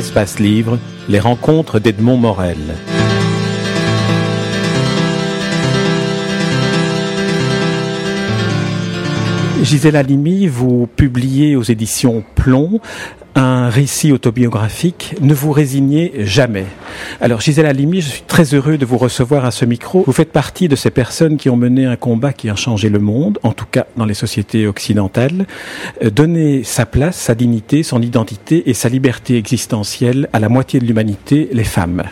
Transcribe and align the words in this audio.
Espace 0.00 0.38
Livre, 0.38 0.78
les 1.10 1.20
rencontres 1.20 1.78
d'Edmond 1.78 2.16
Morel. 2.16 2.56
Gisèle 9.62 9.96
Halimi, 9.96 10.46
vous 10.46 10.88
publiez 10.96 11.54
aux 11.54 11.62
éditions 11.62 12.24
Plomb 12.34 12.80
un 13.34 13.68
récit 13.68 14.10
autobiographique, 14.10 15.14
ne 15.20 15.34
vous 15.34 15.52
résignez 15.52 16.12
jamais. 16.20 16.64
Alors 17.20 17.40
Gisèle 17.40 17.66
Halimi, 17.66 18.00
je 18.00 18.08
suis 18.08 18.22
très 18.22 18.54
heureux 18.54 18.78
de 18.78 18.86
vous 18.86 18.96
recevoir 18.96 19.44
à 19.44 19.50
ce 19.50 19.64
micro. 19.64 20.02
Vous 20.06 20.12
faites 20.12 20.32
partie 20.32 20.68
de 20.68 20.76
ces 20.76 20.90
personnes 20.90 21.36
qui 21.36 21.50
ont 21.50 21.56
mené 21.56 21.84
un 21.84 21.96
combat 21.96 22.32
qui 22.32 22.48
a 22.48 22.56
changé 22.56 22.88
le 22.88 22.98
monde, 22.98 23.38
en 23.42 23.52
tout 23.52 23.66
cas 23.70 23.86
dans 23.96 24.06
les 24.06 24.14
sociétés 24.14 24.66
occidentales, 24.66 25.46
euh, 26.02 26.10
donner 26.10 26.64
sa 26.64 26.86
place, 26.86 27.16
sa 27.16 27.34
dignité, 27.34 27.82
son 27.82 28.00
identité 28.00 28.68
et 28.68 28.74
sa 28.74 28.88
liberté 28.88 29.36
existentielle 29.36 30.28
à 30.32 30.40
la 30.40 30.48
moitié 30.48 30.80
de 30.80 30.86
l'humanité, 30.86 31.50
les 31.52 31.64
femmes. 31.64 32.04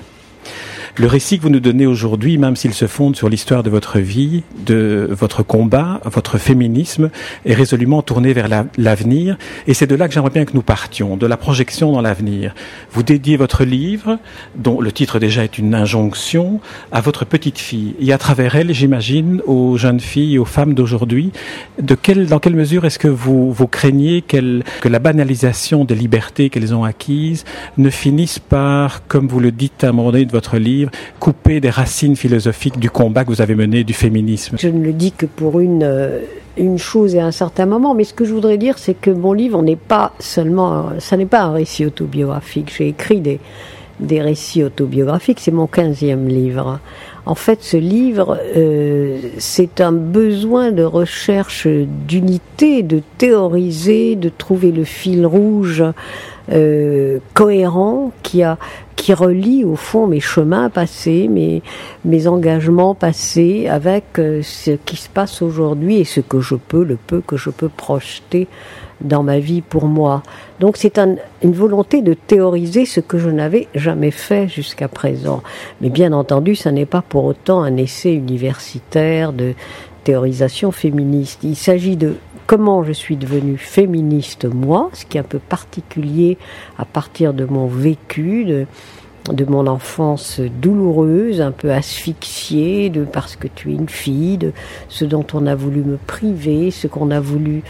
Le 1.00 1.06
récit 1.06 1.38
que 1.38 1.44
vous 1.44 1.48
nous 1.48 1.60
donnez 1.60 1.86
aujourd'hui, 1.86 2.38
même 2.38 2.56
s'il 2.56 2.74
se 2.74 2.88
fonde 2.88 3.14
sur 3.14 3.28
l'histoire 3.28 3.62
de 3.62 3.70
votre 3.70 4.00
vie, 4.00 4.42
de 4.66 5.08
votre 5.12 5.44
combat, 5.44 6.00
votre 6.04 6.38
féminisme, 6.38 7.10
est 7.46 7.54
résolument 7.54 8.02
tourné 8.02 8.32
vers 8.32 8.48
l'avenir. 8.76 9.38
et 9.68 9.74
c'est 9.74 9.86
de 9.86 9.94
là 9.94 10.08
que 10.08 10.14
j'aimerais 10.14 10.30
bien 10.30 10.44
que 10.44 10.54
nous 10.54 10.62
partions, 10.62 11.16
de 11.16 11.24
la 11.24 11.36
projection 11.36 11.92
dans 11.92 12.00
l'avenir. 12.00 12.52
Vous 12.90 13.04
dédiez 13.04 13.36
votre 13.36 13.62
livre, 13.62 14.18
dont 14.56 14.80
le 14.80 14.90
titre 14.90 15.20
déjà 15.20 15.44
est 15.44 15.56
une 15.56 15.72
injonction, 15.72 16.60
à 16.90 17.00
votre 17.00 17.24
petite 17.24 17.58
fille. 17.58 17.94
Et 18.00 18.12
à 18.12 18.18
travers 18.18 18.56
elle, 18.56 18.74
j'imagine, 18.74 19.40
aux 19.46 19.76
jeunes 19.76 20.00
filles 20.00 20.36
aux 20.36 20.44
femmes 20.44 20.74
d'aujourd'hui, 20.74 21.30
quelle, 22.02 22.26
dans 22.26 22.40
quelle 22.40 22.56
mesure 22.56 22.84
est-ce 22.86 22.98
que 22.98 23.06
vous, 23.06 23.52
vous 23.52 23.68
craignez 23.68 24.20
que 24.22 24.62
la 24.88 24.98
banalisation 24.98 25.84
des 25.84 25.94
libertés 25.94 26.50
qu'elles 26.50 26.74
ont 26.74 26.82
acquises 26.82 27.44
ne 27.76 27.88
finisse 27.88 28.40
par, 28.40 29.06
comme 29.06 29.28
vous 29.28 29.38
le 29.38 29.52
dites 29.52 29.84
à 29.84 29.90
un 29.90 29.92
moment 29.92 30.10
donné 30.10 30.24
de 30.24 30.32
votre 30.32 30.58
livre, 30.58 30.87
couper 31.18 31.60
des 31.60 31.70
racines 31.70 32.16
philosophiques 32.16 32.78
du 32.78 32.90
combat 32.90 33.24
que 33.24 33.30
vous 33.30 33.40
avez 33.40 33.54
mené 33.54 33.84
du 33.84 33.94
féminisme 33.94 34.56
Je 34.58 34.68
ne 34.68 34.84
le 34.84 34.92
dis 34.92 35.12
que 35.12 35.26
pour 35.26 35.60
une, 35.60 35.82
euh, 35.82 36.20
une 36.56 36.78
chose 36.78 37.14
et 37.14 37.20
un 37.20 37.30
certain 37.30 37.66
moment, 37.66 37.94
mais 37.94 38.04
ce 38.04 38.14
que 38.14 38.24
je 38.24 38.32
voudrais 38.32 38.58
dire, 38.58 38.78
c'est 38.78 38.94
que 38.94 39.10
mon 39.10 39.32
livre 39.32 39.62
n'est 39.62 39.76
pas 39.76 40.12
seulement, 40.18 40.90
ça 40.98 41.16
n'est 41.16 41.26
pas 41.26 41.42
un 41.42 41.52
récit 41.52 41.86
autobiographique. 41.86 42.74
J'ai 42.76 42.88
écrit 42.88 43.20
des, 43.20 43.40
des 44.00 44.20
récits 44.22 44.62
autobiographiques, 44.62 45.40
c'est 45.40 45.50
mon 45.50 45.66
quinzième 45.66 46.28
livre. 46.28 46.80
En 47.26 47.34
fait, 47.34 47.62
ce 47.62 47.76
livre, 47.76 48.38
euh, 48.56 49.18
c'est 49.38 49.80
un 49.80 49.92
besoin 49.92 50.72
de 50.72 50.82
recherche 50.82 51.66
d'unité, 51.66 52.82
de 52.82 53.02
théoriser, 53.18 54.16
de 54.16 54.28
trouver 54.28 54.72
le 54.72 54.84
fil 54.84 55.26
rouge 55.26 55.84
euh, 56.50 57.18
cohérent 57.34 58.12
qui 58.22 58.42
a 58.42 58.56
qui 58.96 59.14
relie 59.14 59.64
au 59.64 59.76
fond 59.76 60.08
mes 60.08 60.18
chemins 60.18 60.70
passés, 60.70 61.28
mes, 61.28 61.62
mes 62.04 62.26
engagements 62.26 62.96
passés 62.96 63.68
avec 63.68 64.18
euh, 64.18 64.42
ce 64.42 64.72
qui 64.72 64.96
se 64.96 65.08
passe 65.08 65.40
aujourd'hui 65.40 66.00
et 66.00 66.04
ce 66.04 66.20
que 66.20 66.40
je 66.40 66.56
peux, 66.56 66.82
le 66.82 66.96
peu 66.96 67.20
que 67.20 67.36
je 67.36 67.50
peux 67.50 67.68
projeter 67.68 68.48
dans 69.00 69.22
ma 69.22 69.38
vie 69.38 69.62
pour 69.62 69.86
moi. 69.86 70.22
Donc 70.60 70.76
c'est 70.76 70.98
un, 70.98 71.16
une 71.42 71.52
volonté 71.52 72.02
de 72.02 72.14
théoriser 72.14 72.84
ce 72.84 73.00
que 73.00 73.18
je 73.18 73.30
n'avais 73.30 73.68
jamais 73.74 74.10
fait 74.10 74.48
jusqu'à 74.48 74.88
présent. 74.88 75.42
Mais 75.80 75.90
bien 75.90 76.12
entendu, 76.12 76.56
ça 76.56 76.72
n'est 76.72 76.86
pas 76.86 77.02
pour 77.02 77.24
autant 77.24 77.62
un 77.62 77.76
essai 77.76 78.12
universitaire 78.12 79.32
de 79.32 79.54
théorisation 80.04 80.72
féministe. 80.72 81.40
Il 81.42 81.56
s'agit 81.56 81.96
de 81.96 82.16
comment 82.46 82.82
je 82.82 82.92
suis 82.92 83.16
devenue 83.16 83.58
féministe 83.58 84.46
moi, 84.46 84.88
ce 84.94 85.04
qui 85.04 85.18
est 85.18 85.20
un 85.20 85.24
peu 85.24 85.38
particulier 85.38 86.38
à 86.78 86.86
partir 86.86 87.34
de 87.34 87.44
mon 87.44 87.66
vécu, 87.66 88.46
de, 88.46 88.66
de 89.30 89.44
mon 89.44 89.66
enfance 89.66 90.40
douloureuse, 90.40 91.42
un 91.42 91.52
peu 91.52 91.70
asphyxiée, 91.72 92.88
de 92.88 93.04
parce 93.04 93.36
que 93.36 93.48
tu 93.54 93.70
es 93.70 93.74
une 93.74 93.90
fille, 93.90 94.38
de 94.38 94.52
ce 94.88 95.04
dont 95.04 95.26
on 95.34 95.46
a 95.46 95.54
voulu 95.54 95.82
me 95.82 95.98
priver, 95.98 96.70
ce 96.70 96.86
qu'on 96.86 97.10
a 97.10 97.20
voulu 97.20 97.62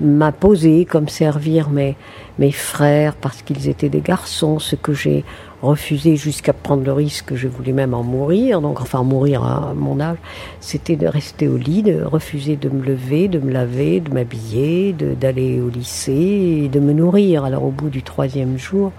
m'imposer 0.00 0.84
comme 0.84 1.08
servir 1.08 1.70
mes, 1.70 1.96
mes 2.38 2.52
frères 2.52 3.14
parce 3.14 3.42
qu'ils 3.42 3.68
étaient 3.68 3.88
des 3.88 4.00
garçons, 4.00 4.58
ce 4.58 4.76
que 4.76 4.92
j'ai 4.92 5.24
refusé 5.62 6.16
jusqu'à 6.16 6.52
prendre 6.52 6.84
le 6.84 6.92
risque, 6.92 7.34
je 7.34 7.48
voulais 7.48 7.72
même 7.72 7.94
en 7.94 8.02
mourir, 8.02 8.60
donc 8.60 8.80
enfin 8.80 9.02
mourir 9.02 9.42
à 9.42 9.72
mon 9.74 10.00
âge, 10.00 10.18
c'était 10.60 10.96
de 10.96 11.06
rester 11.06 11.48
au 11.48 11.56
lit, 11.56 11.82
de 11.82 12.02
refuser 12.02 12.56
de 12.56 12.68
me 12.68 12.84
lever, 12.84 13.28
de 13.28 13.38
me 13.38 13.50
laver, 13.50 14.00
de 14.00 14.12
m'habiller, 14.12 14.92
d'aller 14.92 15.60
au 15.60 15.70
lycée 15.70 16.62
et 16.64 16.68
de 16.68 16.80
me 16.80 16.92
nourrir. 16.92 17.44
Alors 17.44 17.64
au 17.64 17.70
bout 17.70 17.88
du 17.88 18.02
troisième 18.02 18.58
jour, 18.58 18.92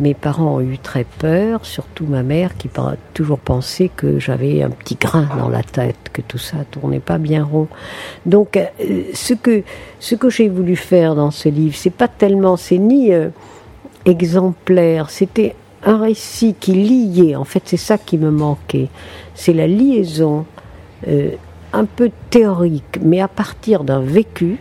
mes 0.00 0.14
parents 0.14 0.56
ont 0.56 0.60
eu 0.60 0.78
très 0.78 1.04
peur, 1.04 1.64
surtout 1.64 2.06
ma 2.06 2.22
mère 2.22 2.56
qui 2.56 2.68
a 2.76 2.94
toujours 3.14 3.38
pensé 3.38 3.90
que 3.94 4.18
j'avais 4.18 4.62
un 4.62 4.70
petit 4.70 4.94
grain 4.94 5.28
dans 5.36 5.48
la 5.48 5.62
tête, 5.62 5.96
que 6.12 6.22
tout 6.22 6.38
ça 6.38 6.58
tournait 6.70 7.00
pas 7.00 7.18
bien 7.18 7.44
rond. 7.44 7.68
Donc, 8.24 8.56
euh, 8.56 9.02
ce 9.12 9.34
que 9.34 9.62
ce 9.98 10.14
que 10.14 10.30
j'ai 10.30 10.48
voulu 10.48 10.76
faire 10.76 11.14
dans 11.14 11.30
ce 11.30 11.48
livre, 11.48 11.74
c'est 11.76 11.90
pas 11.90 12.08
tellement, 12.08 12.56
c'est 12.56 12.78
ni 12.78 13.12
euh, 13.12 13.30
exemplaire, 14.04 15.10
c'était 15.10 15.56
un 15.84 15.98
récit 15.98 16.54
qui 16.58 16.72
liait. 16.72 17.34
En 17.34 17.44
fait, 17.44 17.62
c'est 17.64 17.76
ça 17.76 17.98
qui 17.98 18.18
me 18.18 18.30
manquait, 18.30 18.88
c'est 19.34 19.52
la 19.52 19.66
liaison 19.66 20.46
euh, 21.08 21.30
un 21.72 21.84
peu 21.84 22.10
théorique, 22.30 23.00
mais 23.02 23.20
à 23.20 23.28
partir 23.28 23.82
d'un 23.82 24.00
vécu 24.00 24.58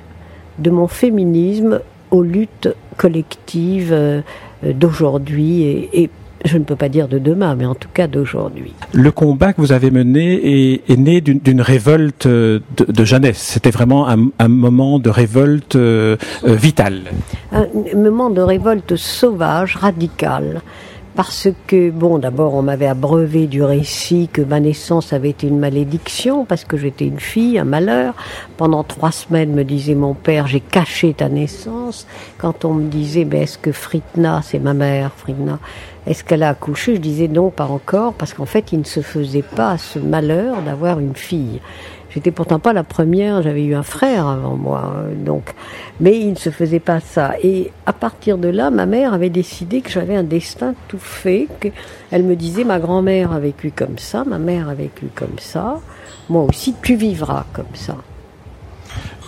de 0.58 0.72
mon 0.72 0.88
féminisme 0.88 1.82
aux 2.10 2.24
luttes 2.24 2.70
collectives 2.98 4.24
d'aujourd'hui 4.64 5.64
et, 5.64 6.10
je 6.46 6.58
ne 6.60 6.64
peux 6.64 6.76
pas 6.76 6.88
dire 6.88 7.08
de 7.08 7.18
demain, 7.18 7.56
mais 7.56 7.66
en 7.66 7.74
tout 7.74 7.90
cas 7.92 8.06
d'aujourd'hui. 8.08 8.72
Le 8.94 9.12
combat 9.12 9.54
que 9.54 9.60
vous 9.60 9.72
avez 9.72 9.90
mené 9.90 10.80
est, 10.88 10.98
né 10.98 11.20
d'une 11.20 11.62
révolte 11.62 12.28
de, 12.28 12.62
jeunesse. 13.04 13.40
C'était 13.40 13.72
vraiment 13.72 14.08
un, 14.08 14.48
moment 14.48 15.00
de 15.00 15.10
révolte 15.10 15.76
euh, 15.76 16.16
euh, 16.46 16.54
vitale. 16.54 17.02
Un 17.52 17.66
moment 17.96 18.30
de 18.30 18.42
révolte 18.42 18.96
sauvage, 18.96 19.76
radicale 19.78 20.62
parce 21.18 21.48
que, 21.66 21.90
bon, 21.90 22.20
d'abord, 22.20 22.54
on 22.54 22.62
m'avait 22.62 22.86
abreuvé 22.86 23.48
du 23.48 23.64
récit 23.64 24.30
que 24.32 24.44
ma 24.44 24.60
naissance 24.60 25.14
avait 25.14 25.32
été 25.32 25.48
une 25.48 25.58
malédiction, 25.58 26.46
parce 26.46 26.64
que 26.64 26.78
j'étais 26.78 27.06
une 27.06 27.20
fille, 27.20 27.58
un 27.58 27.64
malheur. 27.64 28.14
Pendant 28.56 28.84
trois 28.84 29.12
semaines, 29.12 29.52
me 29.52 29.64
disait 29.64 29.96
mon 29.96 30.14
père, 30.14 30.46
j'ai 30.46 30.60
caché 30.60 31.16
ta 31.16 31.28
naissance. 31.28 32.06
Quand 32.38 32.66
on 32.66 32.76
me 32.76 32.88
disait, 32.88 33.26
ben, 33.26 33.42
est-ce 33.42 33.58
que 33.58 33.72
Fritna, 33.72 34.42
c'est 34.44 34.60
ma 34.60 34.76
mère, 34.76 35.12
Fritna, 35.18 35.58
est-ce 36.06 36.24
qu'elle 36.24 36.44
a 36.44 36.50
accouché? 36.50 36.94
Je 36.94 37.02
disais 37.02 37.28
non, 37.28 37.50
pas 37.50 37.66
encore, 37.66 38.14
parce 38.14 38.36
qu'en 38.36 38.46
fait, 38.46 38.72
il 38.72 38.78
ne 38.78 38.84
se 38.84 39.00
faisait 39.00 39.42
pas 39.42 39.80
ce 39.80 39.98
malheur 39.98 40.62
d'avoir 40.62 41.00
une 41.00 41.16
fille. 41.16 41.62
J'étais 42.18 42.32
pourtant 42.32 42.58
pas 42.58 42.74
la 42.74 42.84
première, 42.84 43.44
j'avais 43.44 43.64
eu 43.64 43.76
un 43.76 43.84
frère 43.84 44.26
avant 44.26 44.56
moi, 44.56 44.92
donc, 45.24 45.54
mais 46.00 46.18
il 46.18 46.32
ne 46.32 46.36
se 46.36 46.50
faisait 46.50 46.80
pas 46.80 47.00
ça. 47.00 47.36
Et 47.44 47.72
à 47.86 47.94
partir 47.94 48.40
de 48.40 48.48
là, 48.48 48.72
ma 48.72 48.88
mère 48.88 49.14
avait 49.14 49.30
décidé 49.30 49.82
que 49.82 49.92
j'avais 49.92 50.16
un 50.16 50.24
destin 50.24 50.74
tout 50.88 50.98
fait. 50.98 51.48
Elle 52.10 52.24
me 52.24 52.36
disait, 52.36 52.64
ma 52.64 52.80
grand-mère 52.80 53.34
a 53.34 53.40
vécu 53.40 53.70
comme 53.70 54.00
ça, 54.00 54.24
ma 54.26 54.40
mère 54.40 54.68
a 54.68 54.74
vécu 54.74 55.10
comme 55.14 55.38
ça, 55.38 55.80
moi 56.28 56.42
aussi, 56.42 56.74
tu 56.82 56.96
vivras 56.96 57.46
comme 57.54 57.76
ça. 57.76 57.96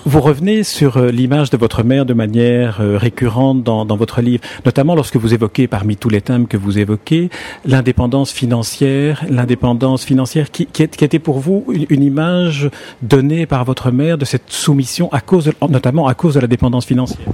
Vous 0.06 0.22
revenez 0.22 0.64
sur 0.64 0.96
euh, 0.96 1.12
l'image 1.12 1.50
de 1.50 1.58
votre 1.58 1.84
mère 1.84 2.06
de 2.06 2.14
manière 2.14 2.80
euh, 2.80 2.98
récurrente 2.98 3.64
dans, 3.64 3.86
votre 3.98 4.22
livre, 4.22 4.42
notamment 4.66 4.96
lorsque 4.96 5.18
vous 5.18 5.34
évoquez, 5.34 5.68
parmi 5.68 5.98
tous 5.98 6.08
les 6.08 6.22
thèmes 6.22 6.48
que 6.48 6.56
vous 6.56 6.80
évoquez, 6.80 7.30
l'indépendance 7.66 8.32
financière, 8.32 9.26
l'indépendance 9.30 10.06
financière 10.06 10.52
qui, 10.52 10.68
était 10.82 11.20
pour 11.20 11.40
vous 11.40 11.66
une, 11.90 12.02
image 12.02 12.70
donnée 13.02 13.46
par 13.46 13.66
votre 13.66 13.92
mère 13.92 14.18
de 14.18 14.24
cette 14.24 14.50
soumission, 14.50 15.12
à 15.12 15.20
cause 15.20 15.52
notamment 15.68 16.08
à 16.08 16.14
cause 16.14 16.36
de 16.36 16.40
la 16.40 16.48
dépendance 16.48 16.86
financière. 16.86 17.28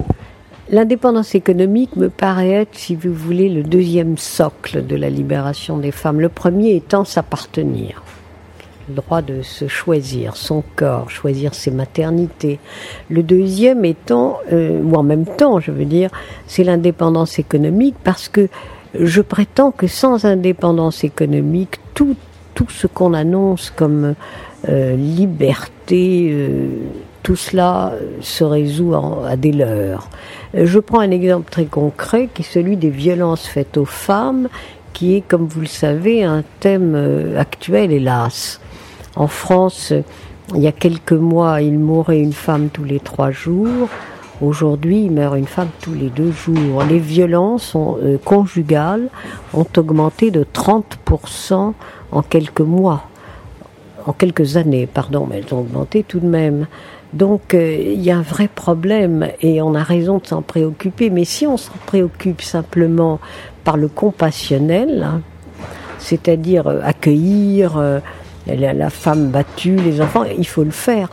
L'indépendance 0.68 1.36
économique 1.36 1.94
me 1.94 2.08
paraît 2.08 2.50
être, 2.50 2.74
si 2.76 2.96
vous 2.96 3.14
voulez, 3.14 3.48
le 3.48 3.62
deuxième 3.62 4.18
socle 4.18 4.84
de 4.84 4.96
la 4.96 5.08
libération 5.08 5.78
des 5.78 5.92
femmes. 5.92 6.20
Le 6.20 6.28
premier 6.28 6.74
étant 6.74 7.04
s'appartenir 7.04 8.02
droit 8.88 9.22
de 9.22 9.42
se 9.42 9.68
choisir 9.68 10.36
son 10.36 10.62
corps, 10.76 11.10
choisir 11.10 11.54
ses 11.54 11.70
maternités. 11.70 12.58
Le 13.10 13.22
deuxième 13.22 13.84
étant, 13.84 14.38
euh, 14.52 14.80
ou 14.82 14.94
en 14.94 15.02
même 15.02 15.26
temps, 15.26 15.60
je 15.60 15.70
veux 15.70 15.84
dire, 15.84 16.10
c'est 16.46 16.64
l'indépendance 16.64 17.38
économique 17.38 17.96
parce 18.04 18.28
que 18.28 18.48
je 18.98 19.20
prétends 19.20 19.72
que 19.72 19.86
sans 19.86 20.24
indépendance 20.24 21.04
économique, 21.04 21.80
tout, 21.94 22.16
tout 22.54 22.68
ce 22.68 22.86
qu'on 22.86 23.12
annonce 23.12 23.70
comme 23.70 24.14
euh, 24.68 24.96
liberté, 24.96 26.28
euh, 26.30 26.68
tout 27.22 27.36
cela 27.36 27.92
se 28.20 28.44
résout 28.44 28.94
à 28.94 29.36
des 29.36 29.52
leurs. 29.52 30.08
Je 30.54 30.78
prends 30.78 31.00
un 31.00 31.10
exemple 31.10 31.50
très 31.50 31.64
concret 31.64 32.28
qui 32.32 32.42
est 32.42 32.44
celui 32.44 32.76
des 32.76 32.88
violences 32.88 33.46
faites 33.46 33.76
aux 33.76 33.84
femmes, 33.84 34.48
qui 34.92 35.16
est, 35.16 35.20
comme 35.22 35.46
vous 35.46 35.60
le 35.60 35.66
savez, 35.66 36.22
un 36.22 36.44
thème 36.60 37.34
actuel, 37.36 37.90
hélas. 37.90 38.60
En 39.16 39.26
France, 39.28 39.94
il 40.54 40.60
y 40.60 40.66
a 40.66 40.72
quelques 40.72 41.12
mois, 41.12 41.62
il 41.62 41.78
mourait 41.78 42.20
une 42.20 42.34
femme 42.34 42.68
tous 42.68 42.84
les 42.84 43.00
trois 43.00 43.30
jours. 43.30 43.88
Aujourd'hui, 44.42 45.04
il 45.04 45.10
meurt 45.10 45.36
une 45.36 45.46
femme 45.46 45.70
tous 45.80 45.94
les 45.94 46.10
deux 46.10 46.30
jours. 46.30 46.84
Les 46.84 46.98
violences 46.98 47.74
euh, 47.74 48.18
conjugales 48.22 49.08
ont 49.54 49.66
augmenté 49.78 50.30
de 50.30 50.44
30% 50.44 51.72
en 52.12 52.22
quelques 52.22 52.60
mois, 52.60 53.08
en 54.04 54.12
quelques 54.12 54.58
années, 54.58 54.86
pardon, 54.86 55.26
mais 55.28 55.38
elles 55.38 55.54
ont 55.54 55.60
augmenté 55.60 56.02
tout 56.02 56.20
de 56.20 56.26
même. 56.26 56.66
Donc 57.14 57.54
euh, 57.54 57.74
il 57.94 58.02
y 58.02 58.10
a 58.10 58.18
un 58.18 58.22
vrai 58.22 58.46
problème 58.46 59.28
et 59.40 59.62
on 59.62 59.74
a 59.74 59.82
raison 59.82 60.18
de 60.18 60.26
s'en 60.26 60.42
préoccuper. 60.42 61.08
Mais 61.08 61.24
si 61.24 61.46
on 61.46 61.56
s'en 61.56 61.72
préoccupe 61.86 62.42
simplement 62.42 63.18
par 63.64 63.78
le 63.78 63.88
compassionnel, 63.88 65.02
hein, 65.02 65.22
c'est-à-dire 65.98 66.66
euh, 66.66 66.80
accueillir 66.84 67.80
la 68.46 68.90
femme 68.90 69.30
battue, 69.30 69.76
les 69.76 70.00
enfants, 70.00 70.24
il 70.24 70.46
faut 70.46 70.64
le 70.64 70.70
faire. 70.70 71.08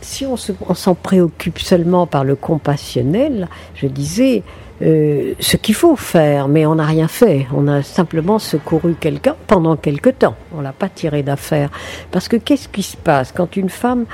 Si 0.00 0.26
on 0.26 0.36
s'en 0.36 0.94
préoccupe 0.94 1.58
seulement 1.58 2.06
par 2.06 2.24
le 2.24 2.36
compassionnel, 2.36 3.48
je 3.74 3.86
disais, 3.86 4.42
euh, 4.82 5.34
ce 5.38 5.56
qu'il 5.56 5.74
faut 5.74 5.96
faire, 5.96 6.48
mais 6.48 6.66
on 6.66 6.76
n'a 6.76 6.86
rien 6.86 7.08
fait. 7.08 7.46
On 7.54 7.68
a 7.68 7.82
simplement 7.82 8.38
secouru 8.38 8.94
quelqu'un 8.98 9.36
pendant 9.46 9.76
quelque 9.76 10.10
temps. 10.10 10.34
On 10.56 10.60
l'a 10.60 10.72
pas 10.72 10.88
tiré 10.88 11.22
d'affaire. 11.22 11.70
Parce 12.10 12.28
que 12.28 12.36
qu'est-ce 12.36 12.68
qui 12.68 12.82
se 12.82 12.96
passe 12.96 13.32
quand 13.32 13.56
une 13.56 13.70
femme 13.70 14.04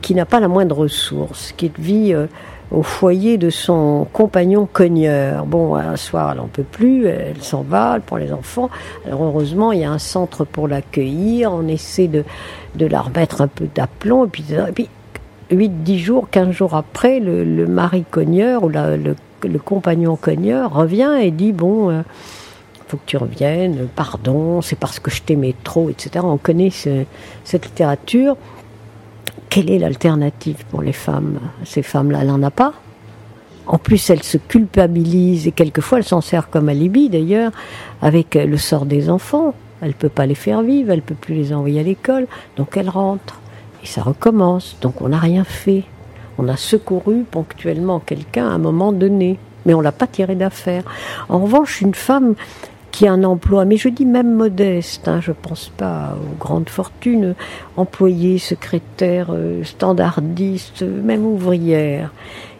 qui 0.00 0.14
n'a 0.14 0.26
pas 0.26 0.40
la 0.40 0.48
moindre 0.48 0.76
ressource, 0.76 1.52
qui 1.56 1.72
vit 1.78 2.12
euh, 2.12 2.26
au 2.72 2.82
foyer 2.82 3.36
de 3.36 3.50
son 3.50 4.06
compagnon 4.12 4.66
cogneur. 4.70 5.46
Bon, 5.46 5.76
un 5.76 5.96
soir, 5.96 6.30
elle 6.32 6.38
n'en 6.38 6.46
peut 6.46 6.62
plus, 6.62 7.06
elle 7.06 7.42
s'en 7.42 7.62
va, 7.62 7.94
elle 7.96 8.02
prend 8.02 8.16
les 8.16 8.32
enfants. 8.32 8.70
Alors 9.06 9.24
heureusement, 9.24 9.72
il 9.72 9.80
y 9.80 9.84
a 9.84 9.90
un 9.90 9.98
centre 9.98 10.44
pour 10.44 10.68
l'accueillir, 10.68 11.52
on 11.52 11.68
essaie 11.68 12.08
de, 12.08 12.24
de 12.74 12.86
la 12.86 13.02
remettre 13.02 13.42
un 13.42 13.48
peu 13.48 13.68
d'aplomb, 13.74 14.24
et 14.24 14.28
puis, 14.28 14.44
et 14.50 14.72
puis 14.72 14.88
8-10 15.50 15.98
jours, 15.98 16.28
15 16.30 16.50
jours 16.50 16.74
après, 16.74 17.20
le, 17.20 17.66
mari 17.66 18.04
cogneur 18.10 18.64
ou 18.64 18.68
le, 18.68 19.14
compagnon 19.58 20.16
cogneur 20.16 20.72
revient 20.72 21.12
et 21.20 21.30
dit 21.30 21.52
Bon, 21.52 21.90
euh, 21.90 22.02
faut 22.88 22.96
que 22.98 23.06
tu 23.06 23.16
reviennes, 23.16 23.88
pardon, 23.94 24.60
c'est 24.60 24.78
parce 24.78 24.98
que 25.00 25.10
je 25.10 25.22
t'aimais 25.22 25.54
trop, 25.64 25.88
etc. 25.88 26.24
On 26.24 26.36
connaît 26.36 26.70
cette 26.70 27.64
littérature. 27.64 28.36
Quelle 29.48 29.70
est 29.70 29.78
l'alternative 29.78 30.64
pour 30.70 30.82
les 30.82 30.92
femmes? 30.92 31.38
Ces 31.64 31.82
femmes-là, 31.82 32.20
elle 32.22 32.28
n'en 32.28 32.42
a 32.42 32.50
pas. 32.50 32.74
En 33.66 33.78
plus, 33.78 34.10
elle 34.10 34.22
se 34.22 34.38
culpabilise 34.38 35.46
et 35.46 35.52
quelquefois 35.52 35.98
elle 35.98 36.04
s'en 36.04 36.20
sert 36.20 36.50
comme 36.50 36.68
alibi 36.68 37.08
d'ailleurs 37.08 37.52
avec 38.00 38.34
le 38.34 38.56
sort 38.56 38.86
des 38.86 39.08
enfants. 39.08 39.54
Elle 39.80 39.88
ne 39.88 39.94
peut 39.94 40.08
pas 40.08 40.26
les 40.26 40.34
faire 40.34 40.62
vivre, 40.62 40.90
elle 40.90 40.98
ne 40.98 41.02
peut 41.02 41.14
plus 41.14 41.34
les 41.34 41.52
envoyer 41.52 41.80
à 41.80 41.82
l'école, 41.82 42.26
donc 42.56 42.76
elle 42.76 42.88
rentre. 42.88 43.40
Et 43.82 43.86
ça 43.86 44.02
recommence. 44.02 44.76
Donc 44.80 45.00
on 45.00 45.08
n'a 45.08 45.18
rien 45.18 45.44
fait. 45.44 45.84
On 46.38 46.48
a 46.48 46.56
secouru 46.56 47.24
ponctuellement 47.30 48.00
quelqu'un 48.00 48.48
à 48.48 48.52
un 48.52 48.58
moment 48.58 48.92
donné, 48.92 49.38
mais 49.66 49.74
on 49.74 49.80
l'a 49.80 49.92
pas 49.92 50.06
tiré 50.06 50.34
d'affaire. 50.34 50.84
En 51.28 51.40
revanche, 51.40 51.80
une 51.80 51.94
femme 51.94 52.34
qui 52.90 53.06
a 53.06 53.12
un 53.12 53.24
emploi, 53.24 53.64
mais 53.64 53.76
je 53.76 53.88
dis 53.88 54.04
même 54.04 54.34
modeste, 54.34 55.08
hein, 55.08 55.20
je 55.20 55.32
pense 55.32 55.70
pas 55.76 56.14
aux 56.14 56.36
grandes 56.38 56.68
fortunes, 56.68 57.34
employée, 57.76 58.38
secrétaire, 58.38 59.28
euh, 59.30 59.64
standardiste, 59.64 60.82
même 60.82 61.24
ouvrière, 61.24 62.12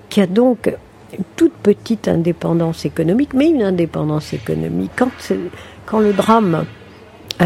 qui 0.09 0.23
a 0.23 0.27
donc 0.27 0.75
une 1.17 1.25
toute 1.37 1.53
petite 1.53 2.09
indépendance 2.09 2.87
économique, 2.87 3.35
mais 3.35 3.51
une 3.51 3.63
indépendance 3.63 4.33
économique. 4.33 4.93
Quand, 4.97 5.11
quand 5.85 6.01
le 6.01 6.15
drame 6.15 6.65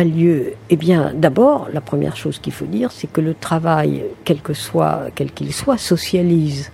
lieu 0.04 0.52
Eh 0.70 0.76
bien, 0.76 1.12
d'abord, 1.14 1.68
la 1.72 1.80
première 1.80 2.16
chose 2.16 2.38
qu'il 2.38 2.52
faut 2.52 2.66
dire, 2.66 2.92
c'est 2.92 3.10
que 3.10 3.20
le 3.20 3.34
travail, 3.34 4.04
quel 4.24 4.40
que 4.40 4.54
soit, 4.54 5.06
quel 5.14 5.32
qu'il 5.32 5.52
soit, 5.52 5.78
socialise. 5.78 6.70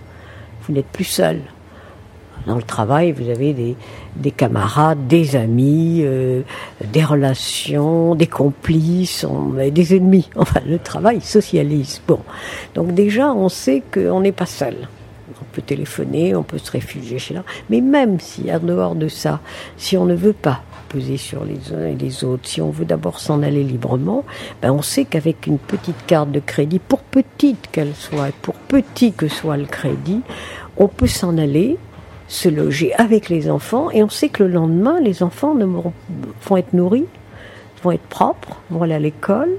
Vous 0.63 0.73
n'êtes 0.73 0.87
plus 0.87 1.03
seul. 1.03 1.41
Dans 2.47 2.55
le 2.55 2.63
travail, 2.63 3.13
vous 3.13 3.29
avez 3.29 3.53
des, 3.53 3.75
des 4.17 4.31
camarades, 4.31 5.07
des 5.07 5.37
amis, 5.37 6.01
euh, 6.03 6.41
des 6.91 7.03
relations, 7.03 8.15
des 8.15 8.27
complices, 8.27 9.25
des 9.71 9.95
ennemis. 9.95 10.29
Enfin, 10.35 10.59
le 10.67 10.77
travail 10.77 11.21
socialise. 11.21 12.01
Bon, 12.05 12.19
donc 12.75 12.93
déjà, 12.93 13.31
on 13.31 13.47
sait 13.47 13.81
qu'on 13.93 14.19
n'est 14.19 14.33
pas 14.33 14.45
seul. 14.45 14.75
On 15.41 15.45
peut 15.55 15.61
téléphoner, 15.61 16.35
on 16.35 16.43
peut 16.43 16.57
se 16.57 16.71
réfugier 16.71 17.19
chez 17.19 17.33
là. 17.33 17.43
Mais 17.69 17.79
même 17.79 18.19
si, 18.19 18.53
en 18.53 18.59
dehors 18.59 18.95
de 18.95 19.07
ça, 19.07 19.39
si 19.77 19.95
on 19.95 20.05
ne 20.05 20.15
veut 20.15 20.33
pas 20.33 20.61
sur 21.17 21.43
les 21.43 21.73
uns 21.73 21.87
et 21.87 21.95
les 21.95 22.23
autres, 22.23 22.47
si 22.47 22.61
on 22.61 22.69
veut 22.69 22.85
d'abord 22.85 23.19
s'en 23.19 23.41
aller 23.41 23.63
librement, 23.63 24.23
ben 24.61 24.71
on 24.71 24.81
sait 24.81 25.05
qu'avec 25.05 25.47
une 25.47 25.57
petite 25.57 26.05
carte 26.05 26.31
de 26.31 26.39
crédit, 26.39 26.79
pour 26.79 26.99
petite 26.99 27.69
qu'elle 27.71 27.95
soit, 27.95 28.31
pour 28.41 28.55
petit 28.55 29.11
que 29.11 29.27
soit 29.27 29.57
le 29.57 29.65
crédit, 29.65 30.21
on 30.77 30.87
peut 30.87 31.07
s'en 31.07 31.37
aller, 31.37 31.77
se 32.27 32.49
loger 32.49 32.93
avec 32.95 33.29
les 33.29 33.49
enfants, 33.49 33.89
et 33.91 34.03
on 34.03 34.09
sait 34.09 34.29
que 34.29 34.43
le 34.43 34.49
lendemain, 34.49 34.99
les 34.99 35.23
enfants 35.23 35.55
vont 35.55 36.57
être 36.57 36.73
nourris, 36.73 37.05
vont 37.83 37.91
être 37.91 38.01
propres, 38.01 38.57
vont 38.69 38.83
aller 38.83 38.95
à 38.95 38.99
l'école, 38.99 39.51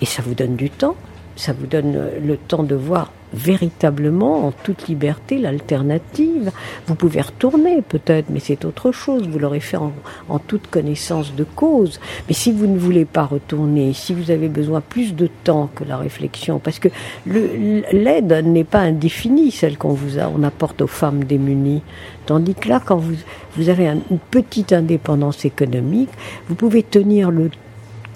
et 0.00 0.06
ça 0.06 0.22
vous 0.22 0.34
donne 0.34 0.56
du 0.56 0.70
temps, 0.70 0.96
ça 1.36 1.52
vous 1.52 1.66
donne 1.66 1.98
le 2.24 2.36
temps 2.36 2.62
de 2.62 2.74
voir 2.74 3.10
véritablement 3.34 4.46
en 4.46 4.52
toute 4.52 4.88
liberté 4.88 5.38
l'alternative. 5.38 6.50
Vous 6.86 6.94
pouvez 6.94 7.20
retourner 7.20 7.82
peut-être, 7.82 8.30
mais 8.30 8.40
c'est 8.40 8.64
autre 8.64 8.92
chose. 8.92 9.28
Vous 9.28 9.38
l'aurez 9.38 9.60
fait 9.60 9.76
en, 9.76 9.92
toute 10.38 10.68
connaissance 10.68 11.34
de 11.34 11.44
cause. 11.44 12.00
Mais 12.28 12.34
si 12.34 12.52
vous 12.52 12.66
ne 12.66 12.78
voulez 12.78 13.04
pas 13.04 13.24
retourner, 13.24 13.92
si 13.92 14.14
vous 14.14 14.30
avez 14.30 14.48
besoin 14.48 14.80
plus 14.80 15.14
de 15.14 15.28
temps 15.44 15.68
que 15.74 15.84
la 15.84 15.96
réflexion, 15.96 16.58
parce 16.58 16.78
que 16.78 16.88
l'aide 17.26 18.32
n'est 18.44 18.64
pas 18.64 18.80
indéfinie, 18.80 19.50
celle 19.50 19.76
qu'on 19.76 19.92
vous 19.92 20.18
a, 20.18 20.30
on 20.34 20.42
apporte 20.42 20.82
aux 20.82 20.86
femmes 20.86 21.24
démunies. 21.24 21.82
Tandis 22.26 22.54
que 22.54 22.68
là, 22.68 22.80
quand 22.84 22.96
vous, 22.96 23.16
vous 23.56 23.68
avez 23.68 23.88
une 23.88 24.18
petite 24.30 24.72
indépendance 24.72 25.44
économique, 25.44 26.10
vous 26.48 26.54
pouvez 26.54 26.82
tenir 26.82 27.30
le 27.30 27.50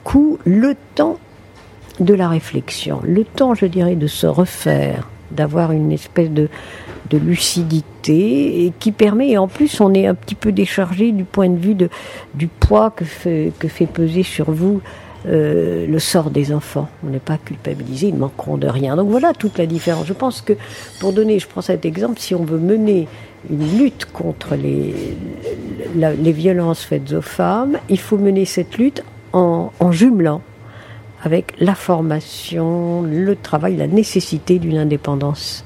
coup, 0.05 0.39
le 0.45 0.75
temps 0.95 1.19
de 2.01 2.15
la 2.15 2.29
réflexion, 2.29 3.01
le 3.05 3.25
temps, 3.25 3.55
je 3.55 3.67
dirais, 3.67 3.97
de 3.97 4.07
se 4.07 4.27
refaire, 4.27 5.09
d'avoir 5.31 5.73
une 5.73 5.93
espèce 5.93 6.31
de, 6.31 6.49
de 7.11 7.19
lucidité 7.19 8.73
qui 8.79 8.93
permet, 8.93 9.31
et 9.31 9.39
en 9.39 9.49
plus 9.49 9.81
on 9.81 9.93
est 9.95 10.07
un 10.07 10.15
petit 10.15 10.35
peu 10.35 10.53
déchargé 10.53 11.13
du 11.13 11.25
point 11.25 11.49
de 11.49 11.59
vue 11.59 11.77
du 12.35 12.49
poids 12.49 12.91
que 12.91 13.05
fait, 13.05 13.53
que 13.59 13.69
fait 13.69 13.87
peser 13.87 14.23
sur 14.23 14.51
vous 14.51 14.81
euh, 15.27 15.87
le 15.87 15.99
sort 15.99 16.31
des 16.31 16.53
enfants. 16.53 16.89
On 17.05 17.11
n'est 17.11 17.19
pas 17.19 17.39
culpabilisé, 17.39 18.09
ils 18.09 18.15
manqueront 18.17 18.57
de 18.57 18.69
rien. 18.69 18.97
Donc 18.97 19.11
voilà 19.11 19.33
toute 19.33 19.59
la 19.59 19.67
différence. 19.67 20.07
Je 20.07 20.13
pense 20.13 20.41
que, 20.41 20.53
pour 21.01 21.13
donner, 21.13 21.39
je 21.39 21.49
prends 21.49 21.61
cet 21.61 21.85
exemple, 21.85 22.21
si 22.21 22.35
on 22.35 22.45
veut 22.45 22.59
mener 22.59 23.09
une 23.51 23.79
lutte 23.79 24.07
contre 24.13 24.55
les, 24.55 24.95
les 25.97 26.33
violences 26.33 26.85
faites 26.85 27.13
aux 27.13 27.23
femmes, 27.23 27.79
il 27.89 27.99
faut 27.99 28.17
mener 28.17 28.45
cette 28.45 28.79
lutte 28.79 29.03
en, 29.33 29.73
en 29.81 29.93
jumelant 29.93 30.41
avec 31.23 31.55
la 31.59 31.75
formation, 31.75 33.03
le 33.03 33.35
travail, 33.37 33.77
la 33.77 33.87
nécessité 33.87 34.59
d'une 34.59 34.79
indépendance 34.79 35.65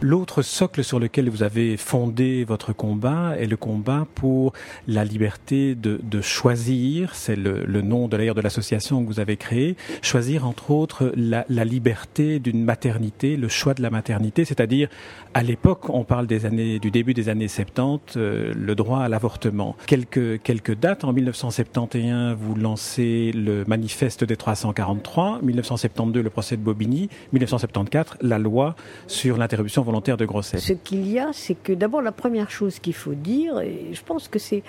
L'autre 0.00 0.42
socle 0.42 0.84
sur 0.84 0.98
lequel 0.98 1.30
vous 1.30 1.42
avez 1.42 1.76
fondé 1.76 2.44
votre 2.44 2.72
combat 2.72 3.34
est 3.38 3.46
le 3.46 3.56
combat 3.56 4.06
pour 4.14 4.52
la 4.86 5.04
liberté 5.04 5.74
de, 5.74 6.20
choisir, 6.20 7.14
c'est 7.14 7.36
le, 7.36 7.82
nom 7.82 8.08
de 8.08 8.16
l'ailleurs 8.16 8.34
de 8.34 8.40
l'association 8.40 9.02
que 9.02 9.08
vous 9.08 9.20
avez 9.20 9.36
créée, 9.36 9.76
choisir 10.02 10.46
entre 10.46 10.70
autres 10.70 11.12
la, 11.16 11.44
la 11.48 11.64
liberté 11.64 12.38
d'une 12.38 12.64
maternité, 12.64 13.36
le 13.36 13.48
choix 13.48 13.74
de 13.74 13.82
la 13.82 13.90
maternité, 13.90 14.44
c'est-à-dire 14.44 14.88
à 15.34 15.42
l'époque, 15.42 15.90
on 15.90 16.04
parle 16.04 16.28
des 16.28 16.46
années, 16.46 16.78
du 16.78 16.92
début 16.92 17.12
des 17.12 17.28
années 17.28 17.48
70, 17.48 18.16
euh, 18.16 18.52
le 18.54 18.74
droit 18.76 19.00
à 19.00 19.08
l'avortement. 19.08 19.74
Quelques, 19.86 20.40
quelques 20.42 20.76
dates, 20.76 21.02
en 21.02 21.12
1971, 21.12 22.36
vous 22.38 22.54
lancez 22.54 23.32
le 23.32 23.64
manifeste 23.66 24.22
des 24.22 24.36
343, 24.36 25.40
1972, 25.42 26.22
le 26.22 26.30
procès 26.30 26.56
de 26.56 26.62
Bobigny, 26.62 27.08
1974, 27.32 28.18
la 28.20 28.38
loi 28.38 28.76
sur 29.14 29.38
l'interruption 29.38 29.82
volontaire 29.82 30.16
de 30.16 30.26
grossesse. 30.26 30.64
Ce 30.64 30.72
qu'il 30.72 31.08
y 31.10 31.18
a, 31.18 31.30
c'est 31.32 31.54
que 31.54 31.72
d'abord 31.72 32.02
la 32.02 32.12
première 32.12 32.50
chose 32.50 32.78
qu'il 32.80 32.94
faut 32.94 33.14
dire, 33.14 33.60
et 33.60 33.90
je 33.92 34.02
pense 34.02 34.28
que 34.28 34.38
c'est 34.38 34.62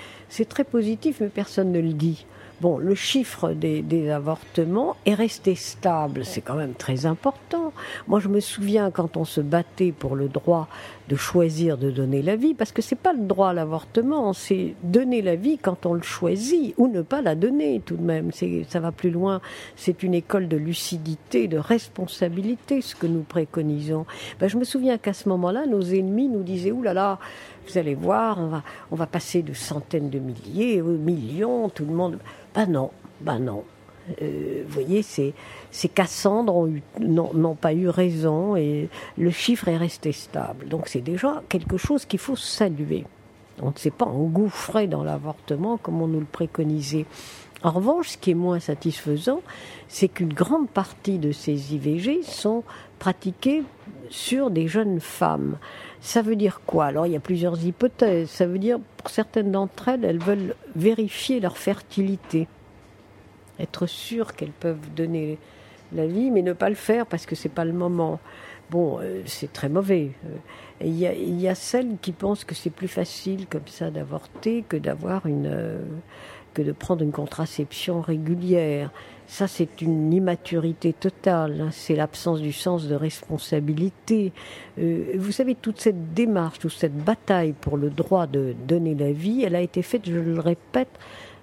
très 0.48 0.64
positif, 0.64 1.18
mais 1.20 1.28
personne 1.28 1.72
ne 1.72 1.80
le 1.80 1.94
dit. 1.94 2.25
Bon, 2.62 2.78
le 2.78 2.96
chiffre 2.96 3.52
des, 3.52 3.82
des 3.82 4.10
avortements 4.10 4.96
est 5.06 5.14
resté 5.14 5.56
stable, 5.56 6.24
c'est 6.24 6.40
quand 6.40 6.56
même 6.56 6.74
très 6.74 7.06
important. 7.06 7.74
Moi, 8.08 8.22
je 8.22 8.30
me 8.30 8.40
souviens 8.40 8.92
quand 8.92 9.18
on 9.18 9.26
se 9.26 9.42
battait 9.42 9.92
pour 9.92 10.16
le 10.16 10.30
droit 10.30 10.70
de 11.10 11.16
choisir 11.16 11.78
de 11.78 11.92
donner 11.92 12.22
la 12.22 12.36
vie, 12.36 12.54
parce 12.54 12.72
que 12.72 12.82
c'est 12.82 12.96
pas 12.96 13.14
le 13.14 13.24
droit 13.24 13.50
à 13.50 13.54
l'avortement, 13.54 14.34
c'est 14.34 14.74
donner 14.84 15.22
la 15.22 15.36
vie 15.36 15.58
quand 15.58 15.86
on 15.86 15.94
le 15.94 16.02
choisit 16.02 16.74
ou 16.78 16.88
ne 16.88 17.02
pas 17.02 17.22
la 17.22 17.36
donner 17.36 17.82
tout 17.86 17.98
de 17.98 18.02
même. 18.02 18.32
C'est, 18.32 18.66
ça 18.70 18.80
va 18.80 18.92
plus 18.92 19.12
loin. 19.12 19.42
C'est 19.76 20.02
une 20.02 20.14
école 20.14 20.48
de 20.48 20.58
lucidité, 20.58 21.48
de 21.48 21.58
responsabilité, 21.58 22.82
ce 22.82 22.96
que 22.96 23.06
nous 23.06 23.24
préconisons. 23.24 24.06
Ben, 24.40 24.48
je 24.48 24.58
me 24.58 24.64
souviens 24.64 24.98
qu'à 24.98 25.14
ce 25.14 25.30
moment-là, 25.30 25.66
nos 25.66 25.82
ennemis 25.82 26.30
nous 26.30 26.44
disaient, 26.44 26.72
oulala, 26.72 26.94
là 26.94 27.10
là, 27.10 27.20
vous 27.68 27.78
allez 27.78 27.96
voir, 27.96 28.40
on 28.40 28.48
va, 28.48 28.64
on 28.92 28.96
va 28.96 29.08
passer 29.08 29.42
de 29.42 29.54
centaines 29.54 30.10
de 30.10 30.20
milliers 30.20 30.82
aux 30.82 30.98
millions, 30.98 31.70
tout 31.70 31.86
le 31.86 31.94
monde. 31.94 32.20
Ben 32.56 32.68
non, 32.68 32.92
ben 33.22 33.40
non. 33.40 33.64
Euh, 34.22 34.64
vous 34.66 34.74
voyez, 34.74 35.02
ces, 35.02 35.34
ces 35.72 35.90
Cassandres 35.90 36.70
n'ont 37.00 37.56
pas 37.56 37.74
eu 37.74 37.90
raison 37.90 38.56
et 38.56 38.90
le 39.18 39.32
chiffre 39.32 39.68
est 39.68 39.78
resté 39.78 40.12
stable. 40.12 40.68
Donc 40.68 40.88
c'est 40.88 41.02
déjà 41.02 41.44
quelque 41.50 41.78
chose 41.78 42.06
qu'il 42.06 42.20
faut 42.20 42.36
saluer. 42.36 43.04
On 43.62 43.72
ne 43.72 43.78
s'est 43.78 43.92
pas 43.92 44.06
engouffré 44.06 44.88
dans 44.88 45.04
l'avortement 45.04 45.78
comme 45.78 46.02
on 46.02 46.08
nous 46.08 46.20
le 46.20 46.26
préconisait. 46.26 47.06
En 47.64 47.72
revanche, 47.72 48.10
ce 48.10 48.18
qui 48.18 48.32
est 48.32 48.36
moins 48.36 48.60
satisfaisant, 48.60 49.42
c'est 49.88 50.08
qu'une 50.08 50.34
grande 50.34 50.70
partie 50.70 51.18
de 51.18 51.32
ces 51.32 51.74
IVG 51.74 52.22
sont 52.22 52.64
pratiquées 53.00 53.64
sur 54.10 54.52
des 54.52 54.68
jeunes 54.68 55.00
femmes. 55.00 55.58
Ça 56.06 56.22
veut 56.22 56.36
dire 56.36 56.62
quoi 56.68 56.86
Alors, 56.86 57.08
il 57.08 57.14
y 57.14 57.16
a 57.16 57.20
plusieurs 57.20 57.66
hypothèses. 57.66 58.30
Ça 58.30 58.46
veut 58.46 58.60
dire, 58.60 58.78
pour 58.98 59.10
certaines 59.10 59.52
d'entre 59.52 59.88
elles, 59.88 60.06
elles 60.06 60.20
veulent 60.20 60.54
vérifier 60.76 61.40
leur 61.40 61.58
fertilité, 61.58 62.48
être 63.60 63.88
sûres 63.88 64.36
qu'elles 64.36 64.52
peuvent 64.52 64.94
donner 64.96 65.40
la 65.94 66.06
vie, 66.06 66.30
mais 66.30 66.44
ne 66.44 66.54
pas 66.54 66.70
le 66.70 66.76
faire 66.76 67.08
parce 67.08 67.26
que 67.26 67.34
c'est 67.34 67.50
pas 67.50 67.66
le 67.66 67.74
moment. 67.74 68.20
Bon, 68.70 69.00
euh, 69.02 69.24
c'est 69.26 69.52
très 69.52 69.68
mauvais. 69.68 70.12
Euh, 70.26 70.86
il 70.86 70.96
y, 71.42 71.48
a, 71.48 71.56
celles 71.56 71.98
qui 72.00 72.12
pensent 72.12 72.44
que 72.44 72.54
c'est 72.54 72.70
plus 72.70 72.88
facile 72.88 73.48
comme 73.48 73.66
ça 73.66 73.90
d'avorter 73.90 74.64
que 74.70 74.78
d'avoir 74.78 75.26
une 75.26 75.48
euh, 75.48 75.80
que 76.56 76.64
de 76.64 76.72
prendre 76.72 77.04
une 77.04 77.12
contraception 77.12 78.02
régulière. 78.02 78.90
Ça, 79.28 79.48
c'est 79.48 79.82
une 79.82 80.14
immaturité 80.14 80.94
totale. 80.94 81.62
Hein. 81.62 81.70
C'est 81.72 81.96
l'absence 81.96 82.42
du 82.42 82.54
sens 82.54 82.88
de 82.88 82.96
responsabilité. 82.96 84.32
vous 84.78 85.32
savez, 85.32 85.54
toute 85.54 85.80
cette 85.80 86.14
démarche, 86.14 86.60
toute 86.60 86.72
cette 86.72 86.98
bataille 86.98 87.54
pour 87.54 87.78
le 87.78 87.92
droit 87.92 88.26
de 88.26 88.56
donner 88.68 88.96
la 88.96 89.12
vie, 89.12 89.44
elle 89.44 89.56
a 89.56 89.62
été 89.62 89.82
faite, 89.82 90.04
je 90.06 90.18
le 90.18 90.40
répète, 90.40 90.90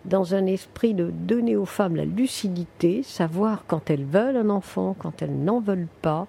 dans 0.05 0.35
un 0.35 0.47
esprit 0.47 0.95
de 0.95 1.11
donner 1.11 1.57
aux 1.57 1.65
femmes 1.65 1.97
la 1.97 2.05
lucidité, 2.05 3.03
savoir 3.03 3.65
quand 3.67 3.91
elles 3.91 4.05
veulent 4.05 4.37
un 4.37 4.51
enfant, 4.51 4.97
quand 4.99 5.23
elles 5.23 5.37
n'en 5.37 5.61
veulent 5.61 5.89
pas. 6.03 6.27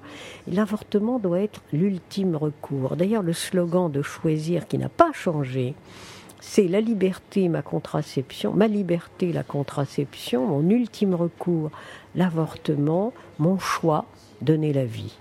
L'avortement 0.47 1.19
doit 1.19 1.41
être 1.41 1.61
l'ultime 1.71 2.35
recours. 2.35 2.95
D'ailleurs, 2.95 3.23
le 3.23 3.33
slogan 3.33 3.91
de 3.91 4.01
choisir 4.01 4.67
qui 4.67 4.77
n'a 4.77 4.89
pas 4.89 5.11
changé, 5.11 5.73
c'est 6.45 6.67
la 6.67 6.81
liberté, 6.81 7.47
ma 7.47 7.61
contraception, 7.61 8.53
ma 8.53 8.67
liberté, 8.67 9.31
la 9.31 9.43
contraception, 9.43 10.45
mon 10.45 10.69
ultime 10.69 11.15
recours, 11.15 11.71
l'avortement, 12.15 13.13
mon 13.39 13.57
choix, 13.57 14.05
donner 14.41 14.73
la 14.73 14.83
vie. 14.83 15.15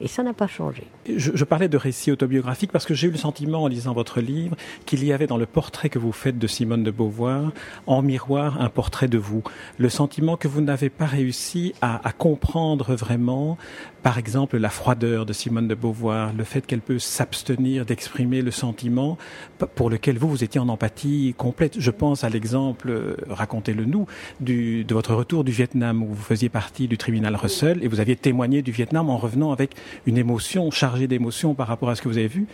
Et 0.00 0.08
ça 0.08 0.24
n'a 0.24 0.32
pas 0.32 0.48
changé. 0.48 0.88
Je, 1.16 1.44
parlais 1.44 1.68
de 1.68 1.76
récit 1.76 2.10
autobiographique 2.10 2.72
parce 2.72 2.86
que 2.86 2.94
j'ai 2.94 3.06
eu 3.06 3.10
le 3.12 3.18
sentiment 3.18 3.62
en 3.62 3.68
lisant 3.68 3.92
votre 3.92 4.20
livre 4.20 4.56
qu'il 4.84 5.04
y 5.04 5.12
avait 5.12 5.28
dans 5.28 5.36
le 5.36 5.46
portrait 5.46 5.90
que 5.90 5.98
vous 6.00 6.10
faites 6.10 6.38
de 6.38 6.46
Simone 6.48 6.82
de 6.82 6.90
Beauvoir, 6.90 7.52
en 7.86 8.02
miroir, 8.02 8.60
un 8.60 8.68
portrait 8.68 9.06
de 9.06 9.18
vous. 9.18 9.44
Le 9.78 9.88
sentiment 9.88 10.36
que 10.36 10.48
vous 10.48 10.60
n'avez 10.60 10.90
pas 10.90 11.06
réussi 11.06 11.74
à, 11.82 12.00
comprendre 12.18 12.96
vraiment, 12.96 13.58
par 14.02 14.18
exemple, 14.18 14.56
la 14.56 14.68
froideur 14.68 15.26
de 15.26 15.32
Simone 15.32 15.68
de 15.68 15.74
Beauvoir, 15.74 16.32
le 16.32 16.44
fait 16.44 16.66
qu'elle 16.66 16.80
peut 16.80 16.98
s'abstenir 16.98 17.86
d'exprimer 17.86 18.42
le 18.42 18.50
sentiment 18.50 19.16
pour 19.74 19.90
lequel 19.90 20.18
vous, 20.18 20.28
vous 20.28 20.42
étiez 20.42 20.60
en 20.60 20.68
empathie 20.68 21.34
complète. 21.38 21.78
Je 21.78 21.90
pense 21.90 22.24
à 22.24 22.28
l'exemple, 22.28 22.90
euh, 22.90 23.16
racontez-le 23.28 23.84
nous, 23.84 24.06
de 24.40 24.92
votre 24.92 25.14
retour 25.14 25.44
du 25.44 25.52
Vietnam 25.52 26.02
où 26.02 26.08
vous 26.08 26.22
faisiez 26.22 26.48
partie 26.48 26.88
du 26.88 26.98
tribunal 26.98 27.36
Russell 27.36 27.82
et 27.82 27.88
vous 27.88 28.00
aviez 28.00 28.16
témoigné 28.16 28.62
du 28.62 28.72
Vietnam 28.72 29.08
en 29.08 29.16
revenant 29.16 29.52
avec 29.52 29.76
une 30.06 30.18
émotion, 30.18 30.70
chargée 30.70 31.06
d'émotion 31.06 31.54
par 31.54 31.68
rapport 31.68 31.90
à 31.90 31.94
ce 31.94 32.02
que 32.02 32.08
vous 32.08 32.18
avez 32.18 32.28
vu. 32.28 32.46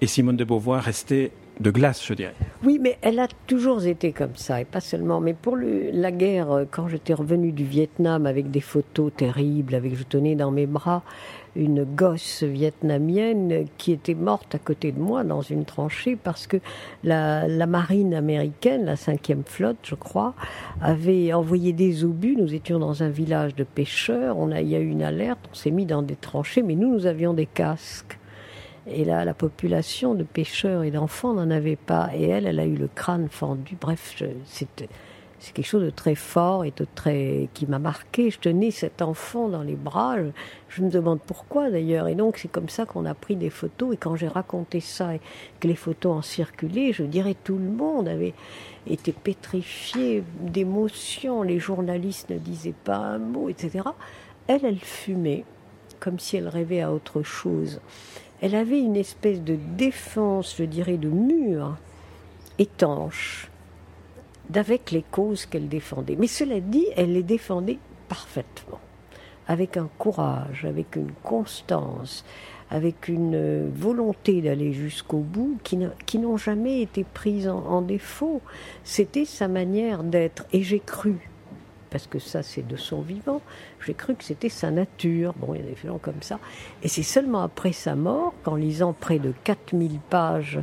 Et 0.00 0.06
Simone 0.06 0.36
de 0.36 0.44
Beauvoir 0.44 0.82
restait 0.82 1.32
de 1.60 1.70
glace, 1.70 2.04
je 2.04 2.14
dirais. 2.14 2.34
Oui, 2.64 2.78
mais 2.80 2.98
elle 3.02 3.18
a 3.18 3.28
toujours 3.46 3.84
été 3.84 4.12
comme 4.12 4.36
ça, 4.36 4.60
et 4.60 4.64
pas 4.64 4.80
seulement. 4.80 5.20
Mais 5.20 5.34
pour 5.34 5.56
le, 5.56 5.90
la 5.92 6.12
guerre, 6.12 6.50
euh, 6.52 6.64
quand 6.70 6.88
j'étais 6.88 7.14
revenue 7.14 7.52
du 7.52 7.64
Vietnam 7.64 8.26
avec 8.26 8.50
des 8.50 8.60
photos 8.60 9.12
terribles, 9.16 9.74
avec 9.74 9.96
je 9.96 10.04
tenais 10.04 10.34
dans 10.34 10.50
mes 10.50 10.66
bras 10.66 11.02
une 11.56 11.84
gosse 11.84 12.44
vietnamienne 12.44 13.64
qui 13.78 13.92
était 13.92 14.14
morte 14.14 14.54
à 14.54 14.58
côté 14.58 14.92
de 14.92 15.00
moi 15.00 15.24
dans 15.24 15.40
une 15.40 15.64
tranchée 15.64 16.14
parce 16.14 16.46
que 16.46 16.58
la, 17.02 17.48
la 17.48 17.66
marine 17.66 18.14
américaine, 18.14 18.84
la 18.84 18.96
cinquième 18.96 19.42
flotte, 19.44 19.78
je 19.82 19.96
crois, 19.96 20.34
avait 20.80 21.32
envoyé 21.32 21.72
des 21.72 22.04
obus. 22.04 22.36
Nous 22.36 22.54
étions 22.54 22.78
dans 22.78 23.02
un 23.02 23.08
village 23.08 23.56
de 23.56 23.64
pêcheurs. 23.64 24.38
On 24.38 24.52
a, 24.52 24.60
il 24.60 24.68
y 24.68 24.76
a 24.76 24.80
eu 24.80 24.88
une 24.88 25.02
alerte. 25.02 25.40
On 25.50 25.54
s'est 25.54 25.70
mis 25.70 25.86
dans 25.86 26.02
des 26.02 26.16
tranchées, 26.16 26.62
mais 26.62 26.76
nous, 26.76 26.92
nous 26.92 27.06
avions 27.06 27.34
des 27.34 27.46
casques. 27.46 28.17
Et 28.90 29.04
là, 29.04 29.24
la 29.24 29.34
population 29.34 30.14
de 30.14 30.22
pêcheurs 30.24 30.82
et 30.82 30.90
d'enfants 30.90 31.34
n'en 31.34 31.50
avait 31.50 31.76
pas. 31.76 32.10
Et 32.14 32.24
elle, 32.24 32.46
elle 32.46 32.60
a 32.60 32.64
eu 32.64 32.76
le 32.76 32.88
crâne 32.88 33.28
fendu. 33.28 33.76
Bref, 33.80 34.22
c'est 34.44 34.66
quelque 35.52 35.66
chose 35.66 35.84
de 35.84 35.90
très 35.90 36.14
fort 36.14 36.64
et 36.64 36.72
de 36.74 36.86
très 36.94 37.48
qui 37.52 37.66
m'a 37.66 37.78
marqué. 37.78 38.30
Je 38.30 38.38
tenais 38.38 38.70
cet 38.70 39.02
enfant 39.02 39.48
dans 39.48 39.62
les 39.62 39.76
bras. 39.76 40.16
Je, 40.68 40.82
me 40.82 40.90
demande 40.90 41.20
pourquoi 41.20 41.70
d'ailleurs. 41.70 42.08
Et 42.08 42.14
donc 42.14 42.38
c'est 42.38 42.48
comme 42.48 42.68
ça 42.68 42.86
qu'on 42.86 43.04
a 43.04 43.14
pris 43.14 43.36
des 43.36 43.50
photos. 43.50 43.94
Et 43.94 43.96
quand 43.98 44.16
j'ai 44.16 44.28
raconté 44.28 44.80
ça 44.80 45.14
et 45.14 45.20
que 45.60 45.68
les 45.68 45.76
photos 45.76 46.16
en 46.16 46.22
circulaient, 46.22 46.92
je 46.92 47.02
dirais 47.02 47.36
tout 47.44 47.58
le 47.58 47.68
monde 47.68 48.08
avait 48.08 48.34
été 48.86 49.12
pétrifié 49.12 50.24
d'émotion. 50.40 51.42
Les 51.42 51.58
journalistes 51.58 52.30
ne 52.30 52.38
disaient 52.38 52.74
pas 52.84 52.96
un 52.96 53.18
mot, 53.18 53.50
etc. 53.50 53.84
Elle, 54.46 54.64
elle 54.64 54.78
fumait 54.78 55.44
comme 56.00 56.18
si 56.18 56.36
elle 56.36 56.48
rêvait 56.48 56.80
à 56.80 56.92
autre 56.92 57.22
chose. 57.22 57.80
Elle 58.40 58.54
avait 58.54 58.80
une 58.80 58.96
espèce 58.96 59.42
de 59.42 59.58
défense, 59.76 60.54
je 60.58 60.64
dirais, 60.64 60.96
de 60.96 61.08
mur 61.08 61.76
étanche 62.58 63.50
d'avec 64.48 64.90
les 64.92 65.02
causes 65.02 65.44
qu'elle 65.46 65.68
défendait. 65.68 66.16
Mais 66.16 66.26
cela 66.26 66.60
dit, 66.60 66.86
elle 66.96 67.12
les 67.12 67.22
défendait 67.22 67.78
parfaitement, 68.08 68.80
avec 69.46 69.76
un 69.76 69.88
courage, 69.98 70.64
avec 70.64 70.96
une 70.96 71.12
constance, 71.22 72.24
avec 72.70 73.08
une 73.08 73.68
volonté 73.70 74.40
d'aller 74.40 74.72
jusqu'au 74.72 75.18
bout 75.18 75.58
qui 75.64 76.18
n'ont 76.18 76.36
jamais 76.36 76.80
été 76.82 77.04
prises 77.04 77.48
en, 77.48 77.58
en 77.58 77.82
défaut. 77.82 78.40
C'était 78.84 79.24
sa 79.24 79.48
manière 79.48 80.04
d'être. 80.04 80.46
Et 80.52 80.62
j'ai 80.62 80.80
cru 80.80 81.16
parce 81.90 82.06
que 82.06 82.18
ça 82.18 82.42
c'est 82.42 82.66
de 82.66 82.76
son 82.76 83.00
vivant. 83.00 83.40
J'ai 83.84 83.94
cru 83.94 84.14
que 84.14 84.24
c'était 84.24 84.48
sa 84.48 84.70
nature. 84.70 85.34
Bon, 85.36 85.54
il 85.54 85.60
y 85.60 85.64
a 85.64 85.66
des 85.66 85.76
gens 85.76 85.98
comme 85.98 86.22
ça. 86.22 86.38
Et 86.82 86.88
c'est 86.88 87.02
seulement 87.02 87.42
après 87.42 87.72
sa 87.72 87.94
mort, 87.94 88.34
qu'en 88.42 88.56
lisant 88.56 88.92
près 88.92 89.18
de 89.18 89.32
4000 89.44 89.98
pages 90.10 90.60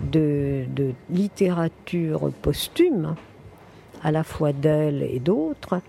de, 0.00 0.64
de 0.74 0.92
littérature 1.10 2.30
posthume, 2.42 3.16
à 4.02 4.10
la 4.10 4.22
fois 4.22 4.52
d'elle 4.52 5.02
et 5.02 5.20
d'autres, 5.20 5.80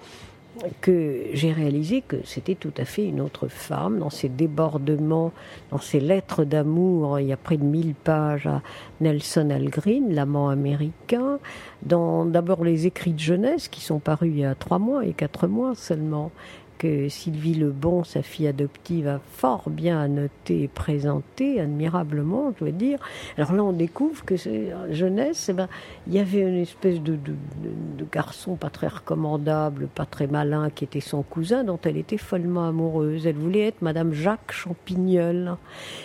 que 0.81 1.25
j'ai 1.33 1.51
réalisé 1.51 2.01
que 2.01 2.17
c'était 2.23 2.55
tout 2.55 2.73
à 2.77 2.85
fait 2.85 3.05
une 3.05 3.21
autre 3.21 3.47
femme 3.47 3.99
dans 3.99 4.09
ses 4.09 4.29
débordements, 4.29 5.31
dans 5.71 5.79
ses 5.79 5.99
lettres 5.99 6.43
d'amour. 6.43 7.19
Il 7.19 7.27
y 7.27 7.33
a 7.33 7.37
près 7.37 7.57
de 7.57 7.63
1000 7.63 7.95
pages 7.95 8.47
à 8.47 8.61
Nelson 9.01 9.49
Algren, 9.49 10.13
l'amant 10.13 10.49
américain, 10.49 11.39
dans 11.83 12.25
d'abord 12.25 12.63
les 12.63 12.87
écrits 12.87 13.13
de 13.13 13.19
jeunesse 13.19 13.67
qui 13.67 13.81
sont 13.81 13.99
parus 13.99 14.31
il 14.33 14.39
y 14.39 14.45
a 14.45 14.55
trois 14.55 14.79
mois 14.79 15.05
et 15.05 15.13
quatre 15.13 15.47
mois 15.47 15.75
seulement, 15.75 16.31
que 16.77 17.09
Sylvie 17.09 17.53
Lebon, 17.53 18.03
sa 18.03 18.21
fille 18.21 18.47
adoptive, 18.47 19.07
a 19.07 19.19
fort 19.33 19.69
bien 19.69 20.07
noté 20.07 20.63
et 20.63 20.67
présenté, 20.67 21.59
admirablement, 21.59 22.53
je 22.53 22.65
dois 22.65 22.71
dire. 22.71 22.99
Alors 23.37 23.53
là, 23.53 23.63
on 23.63 23.71
découvre 23.71 24.23
que 24.25 24.37
c'est 24.37 24.71
jeunesse, 24.91 25.49
eh 25.49 25.53
ben, 25.53 25.67
il 26.07 26.13
y 26.13 26.19
avait 26.19 26.41
une 26.41 26.57
espèce 26.57 27.01
de, 27.01 27.17
garçon 28.11 28.55
pas 28.55 28.69
très 28.69 28.87
recommandable, 28.87 29.87
pas 29.87 30.05
très 30.05 30.27
malin, 30.27 30.69
qui 30.69 30.83
était 30.83 30.99
son 30.99 31.23
cousin, 31.23 31.63
dont 31.63 31.79
elle 31.83 31.97
était 31.97 32.17
follement 32.17 32.67
amoureuse. 32.67 33.25
Elle 33.27 33.35
voulait 33.35 33.67
être 33.67 33.81
Madame 33.81 34.13
Jacques 34.13 34.51
Champignol. 34.51 35.57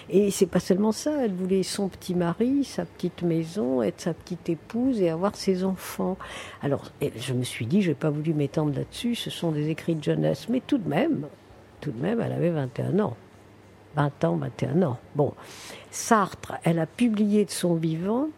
Et 0.09 0.31
c'est 0.31 0.47
pas 0.47 0.61
seulement 0.61 0.93
ça, 0.93 1.25
elle 1.25 1.33
voulait 1.33 1.63
son 1.63 1.89
petit 1.89 2.15
mari, 2.15 2.65
sa 2.65 2.85
petite 2.85 3.23
maison, 3.23 3.83
être 3.83 4.01
sa 4.01 4.15
petite 4.15 4.49
épouse 4.49 5.01
et 5.01 5.11
avoir 5.11 5.37
ses 5.37 5.65
enfants. 5.65 6.17
Alors, 6.63 6.91
je 7.17 7.35
me 7.35 7.45
suis 7.45 7.67
dit, 7.67 7.83
je 7.83 7.91
n'ai 7.91 7.95
pas 7.95 8.11
voulu 8.11 8.35
m'étendre 8.35 8.75
là-dessus, 8.75 9.15
ce 9.15 9.31
sont 9.31 9.53
des 9.53 9.69
écrits 9.69 9.95
de 9.95 10.03
jeunesse. 10.03 10.49
Tout 10.67 10.79
de 10.79 10.89
même, 10.89 11.27
tout 11.81 11.91
de 11.91 12.01
même, 12.01 12.21
elle 12.21 12.33
avait 12.33 12.51
21 12.51 12.99
ans. 13.01 13.17
20 13.97 14.25
ans, 14.25 14.37
21 14.37 14.83
ans. 14.83 14.99
Bon, 15.15 15.35
Sartre, 15.91 16.55
elle 16.65 16.79
a 16.79 16.87
publié 16.87 17.45
de 17.45 17.51
son 17.51 17.75
vivant 17.75 18.29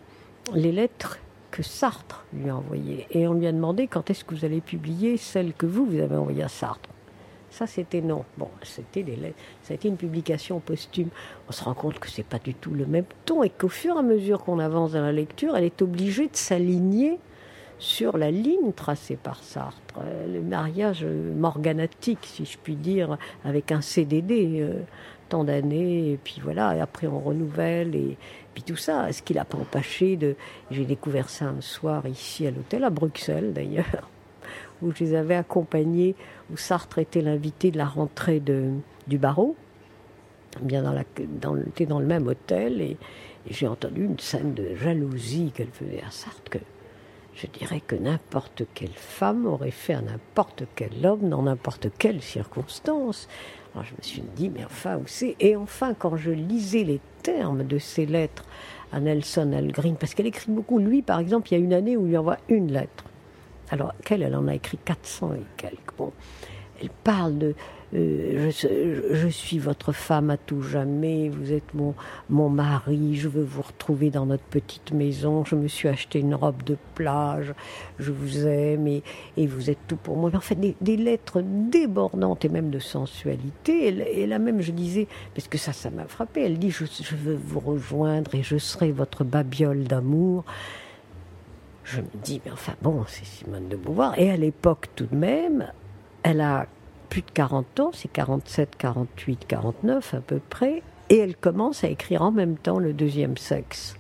les 0.54 0.72
lettres 0.72 1.18
que 1.50 1.62
Sartre 1.62 2.24
lui 2.32 2.48
a 2.48 2.56
envoyées. 2.56 3.06
Et 3.10 3.28
on 3.28 3.34
lui 3.34 3.46
a 3.46 3.52
demandé 3.52 3.86
quand 3.86 4.10
est-ce 4.10 4.24
que 4.24 4.34
vous 4.34 4.44
allez 4.44 4.60
publier 4.60 5.16
celles 5.16 5.52
que 5.52 5.66
vous, 5.66 5.84
vous 5.84 6.00
avez 6.00 6.16
envoyées 6.16 6.42
à 6.42 6.48
Sartre. 6.48 6.88
Ça, 7.50 7.66
c'était 7.66 8.00
non. 8.00 8.24
Bon, 8.38 8.48
c'était 8.62 9.02
des 9.02 9.14
lettres. 9.14 9.38
Ça 9.62 9.72
a 9.72 9.74
été 9.74 9.86
une 9.86 9.98
publication 9.98 10.58
posthume. 10.58 11.10
On 11.48 11.52
se 11.52 11.62
rend 11.62 11.74
compte 11.74 11.98
que 11.98 12.08
c'est 12.08 12.22
pas 12.22 12.38
du 12.38 12.54
tout 12.54 12.70
le 12.70 12.86
même 12.86 13.04
ton 13.26 13.42
et 13.42 13.50
qu'au 13.50 13.68
fur 13.68 13.96
et 13.96 13.98
à 13.98 14.02
mesure 14.02 14.42
qu'on 14.42 14.58
avance 14.58 14.92
dans 14.92 15.02
la 15.02 15.12
lecture, 15.12 15.54
elle 15.54 15.64
est 15.64 15.82
obligée 15.82 16.28
de 16.28 16.36
s'aligner 16.36 17.18
sur 17.82 18.16
la 18.16 18.30
ligne 18.30 18.72
tracée 18.72 19.18
par 19.20 19.42
Sartre, 19.42 19.98
euh, 19.98 20.32
le 20.32 20.40
mariage 20.40 21.04
morganatique, 21.04 22.20
si 22.22 22.44
je 22.44 22.56
puis 22.56 22.76
dire, 22.76 23.18
avec 23.44 23.72
un 23.72 23.80
CDD, 23.80 24.60
euh, 24.60 24.82
tant 25.28 25.42
d'années, 25.42 26.12
et 26.12 26.16
puis 26.22 26.40
voilà, 26.40 26.76
et 26.76 26.80
après 26.80 27.08
on 27.08 27.18
renouvelle, 27.18 27.96
et 27.96 28.16
puis 28.54 28.62
tout 28.62 28.76
ça. 28.76 29.12
Ce 29.12 29.20
qu'il 29.20 29.34
n'a 29.34 29.44
pas 29.44 29.58
empêché 29.58 30.16
de. 30.16 30.36
J'ai 30.70 30.84
découvert 30.84 31.28
ça 31.28 31.46
un 31.46 31.60
soir 31.60 32.06
ici 32.06 32.46
à 32.46 32.52
l'hôtel, 32.52 32.84
à 32.84 32.90
Bruxelles 32.90 33.52
d'ailleurs. 33.52 34.08
où 34.82 34.92
je 34.92 35.04
les 35.04 35.14
avais 35.14 35.34
accompagnés, 35.34 36.14
où 36.52 36.56
Sartre 36.56 36.98
était 36.98 37.20
l'invité 37.20 37.72
de 37.72 37.78
la 37.78 37.86
rentrée 37.86 38.38
de, 38.38 38.70
du 39.08 39.18
barreau, 39.18 39.56
bien 40.60 40.82
dans, 40.82 40.92
la, 40.92 41.04
dans, 41.40 41.56
dans 41.88 41.98
le 42.00 42.06
même 42.06 42.28
hôtel, 42.28 42.80
et, 42.80 42.96
j'ai 43.50 43.66
entendu 43.66 44.04
une 44.04 44.20
scène 44.20 44.54
de 44.54 44.76
jalousie 44.76 45.50
qu'elle 45.52 45.72
faisait 45.72 46.02
à 46.06 46.10
Sartre, 46.12 46.48
que 46.48 46.58
je 47.34 47.46
dirais 47.46 47.80
que 47.80 47.96
n'importe 47.96 48.64
quelle 48.74 48.92
femme 48.94 49.46
aurait 49.46 49.70
fait 49.70 49.94
à 49.94 50.02
n'importe 50.02 50.64
quel 50.74 51.04
homme 51.04 51.28
dans 51.28 51.42
n'importe 51.42 51.88
quelle 51.98 52.22
circonstance. 52.22 53.28
Alors 53.74 53.84
je 53.84 53.92
me 53.92 54.02
suis 54.02 54.22
dit, 54.36 54.50
mais 54.50 54.64
enfin, 54.64 54.96
où 54.98 55.04
c'est? 55.06 55.36
Et 55.40 55.56
enfin, 55.56 55.94
quand 55.94 56.16
je 56.16 56.30
lisais 56.30 56.84
les 56.84 57.00
termes 57.22 57.64
de 57.64 57.78
ces 57.78 58.06
lettres 58.06 58.44
à 58.92 59.00
Nelson 59.00 59.52
Algren, 59.52 59.96
parce 59.96 60.14
qu'elle 60.14 60.26
écrit 60.26 60.52
beaucoup, 60.52 60.78
lui 60.78 61.02
par 61.02 61.18
exemple, 61.18 61.48
il 61.50 61.58
y 61.58 61.60
a 61.60 61.64
une 61.64 61.72
année 61.72 61.96
où 61.96 62.04
il 62.04 62.10
lui 62.10 62.16
envoie 62.16 62.38
une 62.48 62.70
lettre. 62.70 63.04
Alors 63.70 63.94
qu'elle, 64.04 64.22
elle 64.22 64.36
en 64.36 64.48
a 64.48 64.54
écrit 64.54 64.78
400 64.84 65.34
et 65.34 65.42
quelques. 65.56 65.96
Bon, 65.96 66.12
elle 66.82 66.90
parle 67.04 67.38
de 67.38 67.54
euh, 67.94 68.50
je, 68.50 69.28
suis 69.28 69.58
votre 69.58 69.92
femme 69.92 70.30
à 70.30 70.38
tout 70.38 70.62
jamais, 70.62 71.28
vous 71.28 71.52
êtes 71.52 71.74
mon, 71.74 71.94
mon 72.30 72.48
mari, 72.48 73.16
je 73.16 73.28
veux 73.28 73.42
vous 73.42 73.60
retrouver 73.60 74.08
dans 74.08 74.24
notre 74.24 74.44
petite 74.44 74.92
maison, 74.92 75.44
je 75.44 75.56
me 75.56 75.68
suis 75.68 75.88
acheté 75.88 76.20
une 76.20 76.34
robe 76.34 76.62
de 76.62 76.78
plage, 76.94 77.52
je 77.98 78.10
vous 78.10 78.46
aime 78.46 78.86
et, 78.86 79.02
et 79.36 79.46
vous 79.46 79.68
êtes 79.68 79.78
tout 79.88 79.96
pour 79.96 80.16
moi. 80.16 80.30
En 80.34 80.40
fait, 80.40 80.58
des, 80.58 80.96
lettres 80.96 81.42
débordantes 81.42 82.46
et 82.46 82.48
même 82.48 82.70
de 82.70 82.78
sensualité. 82.78 83.88
Et, 83.88 84.26
là 84.26 84.38
même, 84.38 84.62
je 84.62 84.72
disais, 84.72 85.06
parce 85.34 85.48
que 85.48 85.58
ça, 85.58 85.74
ça 85.74 85.90
m'a 85.90 86.06
frappé, 86.06 86.42
elle 86.42 86.58
dit, 86.58 86.70
je, 86.70 86.86
je 86.86 87.14
veux 87.14 87.36
vous 87.36 87.60
rejoindre 87.60 88.34
et 88.34 88.42
je 88.42 88.56
serai 88.56 88.90
votre 88.90 89.22
babiole 89.22 89.84
d'amour 89.84 90.44
je 91.84 92.00
me 92.00 92.06
dis, 92.22 92.40
mais 92.44 92.52
enfin 92.52 92.74
bon, 92.80 93.04
c'est 93.08 93.24
Simone 93.24 93.68
de 93.68 93.76
Beauvoir. 93.76 94.16
Et 94.16 94.30
à 94.30 94.36
l'époque 94.36 94.86
tout 94.94 95.06
de 95.06 95.16
même, 95.16 95.66
elle 96.22 96.40
a 96.40 96.66
plus 97.08 97.22
de 97.22 97.30
40 97.30 97.80
ans, 97.80 97.90
c'est 97.92 98.10
47, 98.10 98.76
48, 98.76 99.46
49 99.46 100.14
à 100.14 100.20
peu 100.20 100.40
près, 100.48 100.82
et 101.10 101.18
elle 101.18 101.36
commence 101.36 101.84
à 101.84 101.88
écrire 101.88 102.22
en 102.22 102.30
même 102.30 102.56
temps 102.56 102.78
le 102.78 102.92
deuxième 102.92 103.36
sexe. 103.36 103.96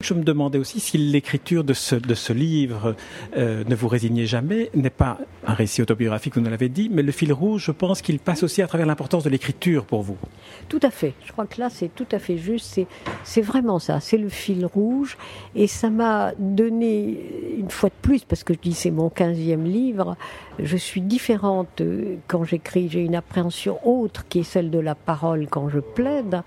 Je 0.00 0.14
me 0.14 0.22
demandais 0.22 0.58
aussi 0.58 0.78
si 0.78 0.96
l'écriture 0.96 1.64
de 1.64 1.72
ce, 1.72 1.96
de 1.96 2.14
ce 2.14 2.32
livre, 2.32 2.94
euh, 3.36 3.64
Ne 3.64 3.74
vous 3.74 3.88
résignez 3.88 4.26
jamais, 4.26 4.70
n'est 4.72 4.90
pas 4.90 5.18
un 5.44 5.54
récit 5.54 5.82
autobiographique, 5.82 6.36
vous 6.36 6.40
nous 6.40 6.50
l'avez 6.50 6.68
dit, 6.68 6.88
mais 6.88 7.02
le 7.02 7.10
fil 7.10 7.32
rouge, 7.32 7.64
je 7.64 7.72
pense 7.72 8.00
qu'il 8.00 8.20
passe 8.20 8.44
aussi 8.44 8.62
à 8.62 8.68
travers 8.68 8.86
l'importance 8.86 9.24
de 9.24 9.28
l'écriture 9.28 9.84
pour 9.84 10.02
vous. 10.02 10.16
Tout 10.68 10.78
à 10.84 10.92
fait. 10.92 11.14
Je 11.26 11.32
crois 11.32 11.46
que 11.46 11.60
là, 11.60 11.68
c'est 11.68 11.92
tout 11.92 12.06
à 12.12 12.20
fait 12.20 12.38
juste. 12.38 12.80
C'est 13.24 13.40
vraiment 13.40 13.80
ça. 13.80 13.98
C'est 13.98 14.18
le 14.18 14.28
fil 14.28 14.64
rouge. 14.66 15.18
Et 15.56 15.66
ça 15.66 15.90
m'a 15.90 16.32
donné, 16.38 17.18
une 17.58 17.70
fois 17.70 17.88
de 17.88 17.94
plus, 18.00 18.22
parce 18.22 18.44
que 18.44 18.54
je 18.54 18.60
dis 18.60 18.74
c'est 18.74 18.92
mon 18.92 19.10
quinzième 19.10 19.64
livre, 19.64 20.16
je 20.60 20.76
suis 20.76 21.00
différente 21.00 21.82
quand 22.28 22.44
j'écris. 22.44 22.88
J'ai 22.88 23.00
une 23.00 23.16
appréhension 23.16 23.80
autre 23.84 24.26
qui 24.28 24.40
est 24.40 24.44
celle 24.44 24.70
de 24.70 24.78
la 24.78 24.94
parole 24.94 25.48
quand 25.50 25.68
je 25.68 25.80
plaide. 25.80 26.42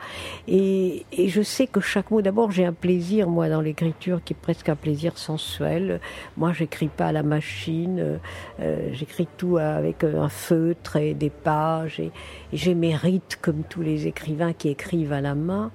Et, 0.48 1.05
et 1.12 1.27
je 1.27 1.41
sais 1.41 1.67
que 1.67 1.81
chaque 1.81 2.12
mot, 2.12 2.22
d'abord, 2.22 2.51
j'ai 2.51 2.63
un 2.63 2.72
plaisir, 2.72 3.27
moi, 3.27 3.40
dans 3.50 3.62
l'écriture 3.62 4.24
qui 4.24 4.33
est 4.33 4.41
presque 4.41 4.69
un 4.69 4.75
plaisir 4.75 5.17
sensuel. 5.17 6.00
Moi, 6.38 6.53
j'écris 6.53 6.88
pas 6.88 7.07
à 7.07 7.12
la 7.12 7.24
machine, 7.24 8.19
euh, 8.60 8.89
j'écris 8.91 9.27
tout 9.38 9.57
avec 9.57 10.03
un 10.03 10.29
feutre 10.29 10.95
et 10.98 11.13
des 11.13 11.29
pages, 11.29 12.00
et, 12.00 12.12
et 12.53 12.57
j'ai 12.57 12.75
mes 12.75 12.95
rites 12.95 13.38
comme 13.41 13.63
tous 13.63 13.81
les 13.81 14.07
écrivains 14.07 14.53
qui 14.53 14.69
écrivent 14.69 15.13
à 15.13 15.21
la 15.21 15.36
main. 15.36 15.71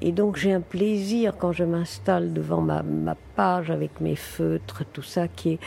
Et 0.00 0.12
donc 0.12 0.36
j'ai 0.36 0.52
un 0.52 0.60
plaisir 0.60 1.34
quand 1.36 1.50
je 1.50 1.64
m'installe 1.64 2.32
devant 2.32 2.60
ma, 2.60 2.82
ma, 2.82 3.16
page 3.34 3.70
avec 3.70 4.00
mes 4.00 4.14
feutres, 4.14 4.84
tout 4.92 5.02
ça 5.02 5.26
qui 5.26 5.54
est, 5.54 5.58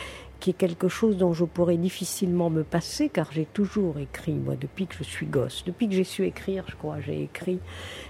qui 0.42 0.50
est 0.50 0.54
quelque 0.54 0.88
chose 0.88 1.16
dont 1.16 1.32
je 1.32 1.44
pourrais 1.44 1.76
difficilement 1.76 2.50
me 2.50 2.64
passer, 2.64 3.08
car 3.08 3.30
j'ai 3.30 3.44
toujours 3.44 4.00
écrit, 4.00 4.32
moi, 4.32 4.56
depuis 4.60 4.88
que 4.88 4.96
je 4.96 5.04
suis 5.04 5.26
gosse. 5.26 5.62
Depuis 5.64 5.88
que 5.88 5.94
j'ai 5.94 6.02
su 6.02 6.26
écrire, 6.26 6.64
je 6.66 6.74
crois, 6.74 6.98
j'ai 6.98 7.22
écrit. 7.22 7.60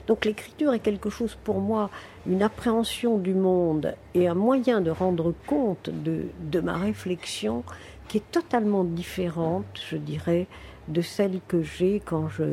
Donc 0.07 0.25
l'écriture 0.25 0.73
est 0.73 0.79
quelque 0.79 1.11
chose 1.11 1.37
pour 1.45 1.61
moi, 1.61 1.91
une 2.27 2.43
appréhension 2.43 3.19
du 3.19 3.35
monde 3.35 3.95
et 4.15 4.29
un 4.29 4.35
moyen 4.35 4.81
de 4.81 4.91
rendre 4.91 5.35
compte 5.47 5.91
de, 5.91 6.23
de 6.41 6.61
ma 6.61 6.79
réflexion 6.79 7.65
qui 8.09 8.17
est 8.17 8.31
totalement 8.31 8.85
différente, 8.85 9.67
je 9.91 9.99
dirais, 9.99 10.47
de 10.89 11.03
celle 11.03 11.39
que 11.49 11.63
j'ai 11.63 12.01
quand 12.03 12.31
je, 12.31 12.45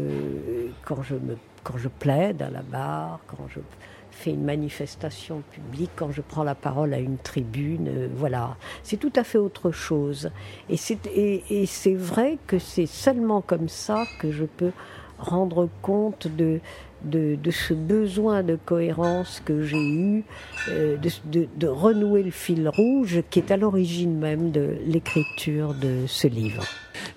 quand 0.83 1.01
je 1.03 1.15
me 1.15 1.37
quand 1.63 1.77
je 1.77 1.87
plaide 1.87 2.41
à 2.41 2.49
la 2.49 2.61
barre, 2.61 3.19
quand 3.27 3.47
je 3.53 3.59
fais 4.11 4.31
une 4.31 4.43
manifestation 4.43 5.41
publique, 5.51 5.91
quand 5.95 6.11
je 6.11 6.21
prends 6.21 6.43
la 6.43 6.55
parole 6.55 6.93
à 6.93 6.99
une 6.99 7.17
tribune, 7.17 7.87
euh, 7.87 8.07
voilà, 8.13 8.57
c'est 8.83 8.97
tout 8.97 9.13
à 9.15 9.23
fait 9.23 9.37
autre 9.37 9.71
chose. 9.71 10.31
Et 10.69 10.77
c'est 10.77 11.93
vrai 11.93 12.37
que 12.47 12.59
c'est 12.59 12.85
seulement 12.85 13.41
comme 13.41 13.69
ça 13.69 14.05
que 14.19 14.31
je 14.31 14.45
peux 14.45 14.71
rendre 15.17 15.69
compte 15.81 16.27
de 16.27 16.59
ce 17.51 17.73
besoin 17.73 18.43
de 18.43 18.57
cohérence 18.57 19.41
que 19.43 19.63
j'ai 19.63 19.77
eu, 19.77 20.23
euh, 20.69 20.97
de 21.25 21.67
renouer 21.67 22.23
le 22.23 22.31
fil 22.31 22.67
rouge 22.67 23.21
qui 23.29 23.39
est 23.39 23.51
à 23.51 23.57
l'origine 23.57 24.17
même 24.17 24.51
de 24.51 24.75
l'écriture 24.85 25.73
de 25.73 26.05
ce 26.07 26.27
livre. 26.27 26.63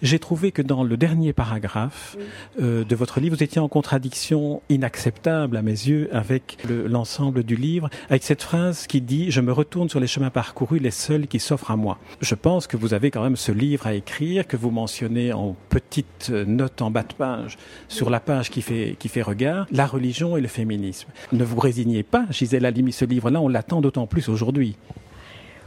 J'ai 0.03 0.19
trouvé 0.19 0.53
que 0.53 0.63
dans 0.63 0.85
le 0.85 0.97
dernier 0.97 1.33
paragraphe 1.33 2.17
euh, 2.61 2.85
de 2.85 2.97
votre 2.97 3.21
livre, 3.21 3.37
vous 3.37 3.43
étiez 3.43 3.61
en 3.61 3.69
contradiction 3.69 4.63
inacceptable 4.69 5.57
à 5.57 5.63
mes 5.63 5.71
yeux 5.71 6.09
avec 6.13 6.59
l'ensemble 6.69 7.43
du 7.43 7.57
livre, 7.57 7.89
avec 8.09 8.23
cette 8.23 8.43
phrase 8.43 8.87
qui 8.87 9.01
dit⁇ 9.01 9.29
Je 9.31 9.41
me 9.41 9.53
retourne 9.53 9.89
sur 9.89 10.01
les 10.01 10.07
chemins 10.07 10.31
parcourus, 10.31 10.79
les 10.79 10.91
seuls 10.91 11.27
qui 11.27 11.41
s'offrent 11.41 11.71
à 11.71 11.77
moi⁇ 11.77 11.99
Je 12.21 12.35
pense 12.35 12.67
que 12.67 12.77
vous 12.77 12.95
avez 12.95 13.11
quand 13.11 13.23
même 13.23 13.37
ce 13.37 13.53
livre 13.53 13.87
à 13.87 13.95
écrire, 13.95 14.47
que 14.47 14.57
vous 14.57 14.71
mentionnez 14.71 15.33
en 15.33 15.57
petite 15.69 16.31
note 16.31 16.83
en 16.83 16.91
bas 16.91 17.03
de 17.03 17.15
page, 17.15 17.59
sur 17.89 18.11
la 18.11 18.21
page 18.21 18.51
qui 18.51 18.63
fait, 18.63 18.97
qui 18.99 19.09
fait 19.09 19.23
regard, 19.23 19.67
la 19.71 19.87
religion 19.87 20.37
et 20.37 20.41
le 20.41 20.49
féminisme. 20.49 21.09
Ne 21.33 21.45
vous 21.45 21.61
résignez 21.61 22.03
pas, 22.03 22.27
Gisèle 22.31 22.67
Halimi, 22.67 22.93
ce 22.93 23.05
livre-là, 23.05 23.41
on 23.41 23.49
l'attend 23.49 23.81
d'autant 23.81 24.07
plus 24.07 24.29
aujourd'hui. 24.29 24.77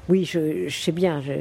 Oui, 0.07 0.25
je, 0.25 0.67
je 0.67 0.77
sais 0.77 0.91
bien. 0.91 1.21
Je 1.21 1.33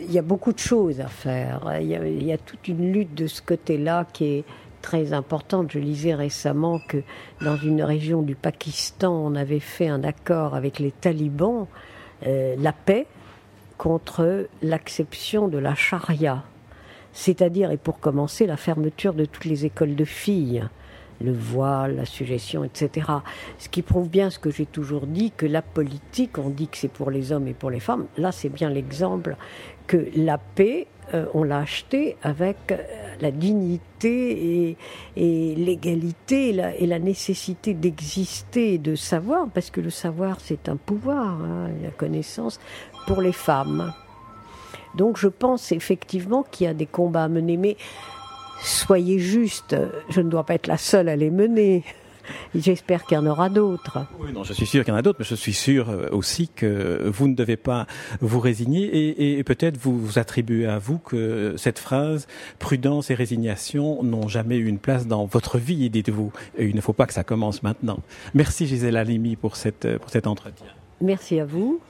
il 0.00 0.12
y 0.12 0.18
a 0.18 0.22
beaucoup 0.22 0.52
de 0.52 0.58
choses 0.58 1.00
à 1.00 1.08
faire. 1.08 1.78
Il 1.80 2.22
y 2.22 2.32
a, 2.32 2.38
toute 2.38 2.68
une 2.68 2.92
lutte 2.92 3.14
de 3.14 3.26
ce 3.26 3.42
côté-là 3.42 4.06
qui 4.12 4.24
est 4.24 4.44
très 4.80 5.12
importante. 5.12 5.72
Je 5.72 5.78
lisais 5.78 6.14
récemment 6.14 6.80
que 6.88 6.98
dans 7.40 7.56
une 7.56 7.82
région 7.82 8.22
du 8.22 8.34
Pakistan, 8.34 9.12
on 9.12 9.34
avait 9.34 9.60
fait 9.60 9.88
un 9.88 10.04
accord 10.04 10.54
avec 10.54 10.78
les 10.78 10.90
talibans, 10.90 11.66
euh, 12.26 12.54
la 12.58 12.72
paix 12.72 13.06
contre 13.78 14.48
l'acception 14.62 15.48
de 15.48 15.58
la 15.58 15.74
charia. 15.74 16.42
C'est-à-dire, 17.12 17.70
et 17.70 17.76
pour 17.76 18.00
commencer, 18.00 18.46
la 18.46 18.56
fermeture 18.56 19.14
de 19.14 19.24
toutes 19.24 19.44
les 19.44 19.66
écoles 19.66 19.94
de 19.94 20.04
filles 20.04 20.64
le 21.22 21.32
voile, 21.32 21.96
la 21.96 22.04
suggestion, 22.04 22.64
etc. 22.64 23.06
Ce 23.58 23.68
qui 23.68 23.82
prouve 23.82 24.08
bien 24.08 24.30
ce 24.30 24.38
que 24.38 24.50
j'ai 24.50 24.66
toujours 24.66 25.06
dit, 25.06 25.32
que 25.36 25.46
la 25.46 25.62
politique, 25.62 26.38
on 26.38 26.50
dit 26.50 26.68
que 26.68 26.76
c'est 26.76 26.88
pour 26.88 27.10
les 27.10 27.32
hommes 27.32 27.48
et 27.48 27.54
pour 27.54 27.70
les 27.70 27.80
femmes. 27.80 28.06
Là, 28.18 28.32
c'est 28.32 28.48
bien 28.48 28.70
l'exemple 28.70 29.36
que 29.86 30.08
la 30.16 30.38
paix, 30.38 30.86
euh, 31.14 31.26
on 31.34 31.42
l'a 31.42 31.58
acheté 31.58 32.16
avec 32.22 32.56
euh, 32.70 32.76
la 33.20 33.30
dignité 33.30 34.76
et, 35.16 35.54
l'égalité 35.54 36.48
et 36.78 36.86
la, 36.86 36.98
nécessité 36.98 37.74
d'exister 37.74 38.74
et 38.74 38.78
de 38.78 38.94
savoir, 38.94 39.48
parce 39.52 39.70
que 39.70 39.80
le 39.80 39.90
savoir, 39.90 40.38
c'est 40.40 40.68
un 40.68 40.76
pouvoir, 40.76 41.40
hein, 41.42 41.70
la 41.82 41.90
connaissance, 41.90 42.60
pour 43.06 43.20
les 43.20 43.32
femmes. 43.32 43.92
Donc 44.94 45.16
je 45.16 45.28
pense 45.28 45.72
effectivement 45.72 46.44
qu'il 46.50 46.66
y 46.66 46.70
a 46.70 46.74
des 46.74 46.86
combats 46.86 47.24
à 47.24 47.28
mener, 47.28 47.56
mais 47.56 47.76
soyez 48.62 49.18
juste, 49.18 49.76
je 50.08 50.20
ne 50.20 50.28
dois 50.28 50.44
pas 50.44 50.54
être 50.54 50.66
la 50.66 50.76
seule 50.76 51.08
à 51.08 51.16
les 51.16 51.30
mener. 51.30 51.82
J'espère 52.54 53.04
qu'il 53.04 53.16
y 53.16 53.18
en 53.18 53.26
aura 53.26 53.48
d'autres. 53.48 54.06
Oui, 54.20 54.32
non, 54.32 54.44
je 54.44 54.52
suis 54.52 54.66
sûr 54.66 54.84
qu'il 54.84 54.92
y 54.92 54.94
en 54.94 54.98
a 54.98 55.02
d'autres, 55.02 55.18
mais 55.18 55.24
je 55.24 55.34
suis 55.34 55.52
sûr 55.52 55.90
euh, 55.90 56.08
aussi 56.10 56.48
que 56.48 57.02
vous 57.06 57.28
ne 57.28 57.34
devez 57.34 57.56
pas 57.56 57.86
vous 58.20 58.40
résigner 58.40 58.84
et, 58.84 59.38
et 59.38 59.44
peut-être 59.44 59.76
vous, 59.76 59.98
vous 59.98 60.18
attribuer 60.18 60.66
à 60.66 60.78
vous 60.78 60.98
que 60.98 61.54
cette 61.56 61.78
phrase 61.78 62.26
prudence 62.58 63.10
et 63.10 63.14
résignation 63.14 64.02
n'ont 64.02 64.28
jamais 64.28 64.56
eu 64.56 64.66
une 64.66 64.78
place 64.78 65.06
dans 65.06 65.26
votre 65.26 65.58
vie, 65.58 65.90
dites-vous. 65.90 66.32
Et 66.56 66.66
il 66.66 66.74
ne 66.74 66.80
faut 66.80 66.92
pas 66.92 67.06
que 67.06 67.14
ça 67.14 67.24
commence 67.24 67.62
maintenant. 67.62 67.98
Merci 68.34 68.66
Gisèle 68.66 68.96
Halimi 68.96 69.36
pour, 69.36 69.56
cette, 69.56 69.98
pour 69.98 70.10
cet 70.10 70.26
entretien. 70.26 70.66
Merci 71.00 71.40
à 71.40 71.44
vous. 71.44 71.80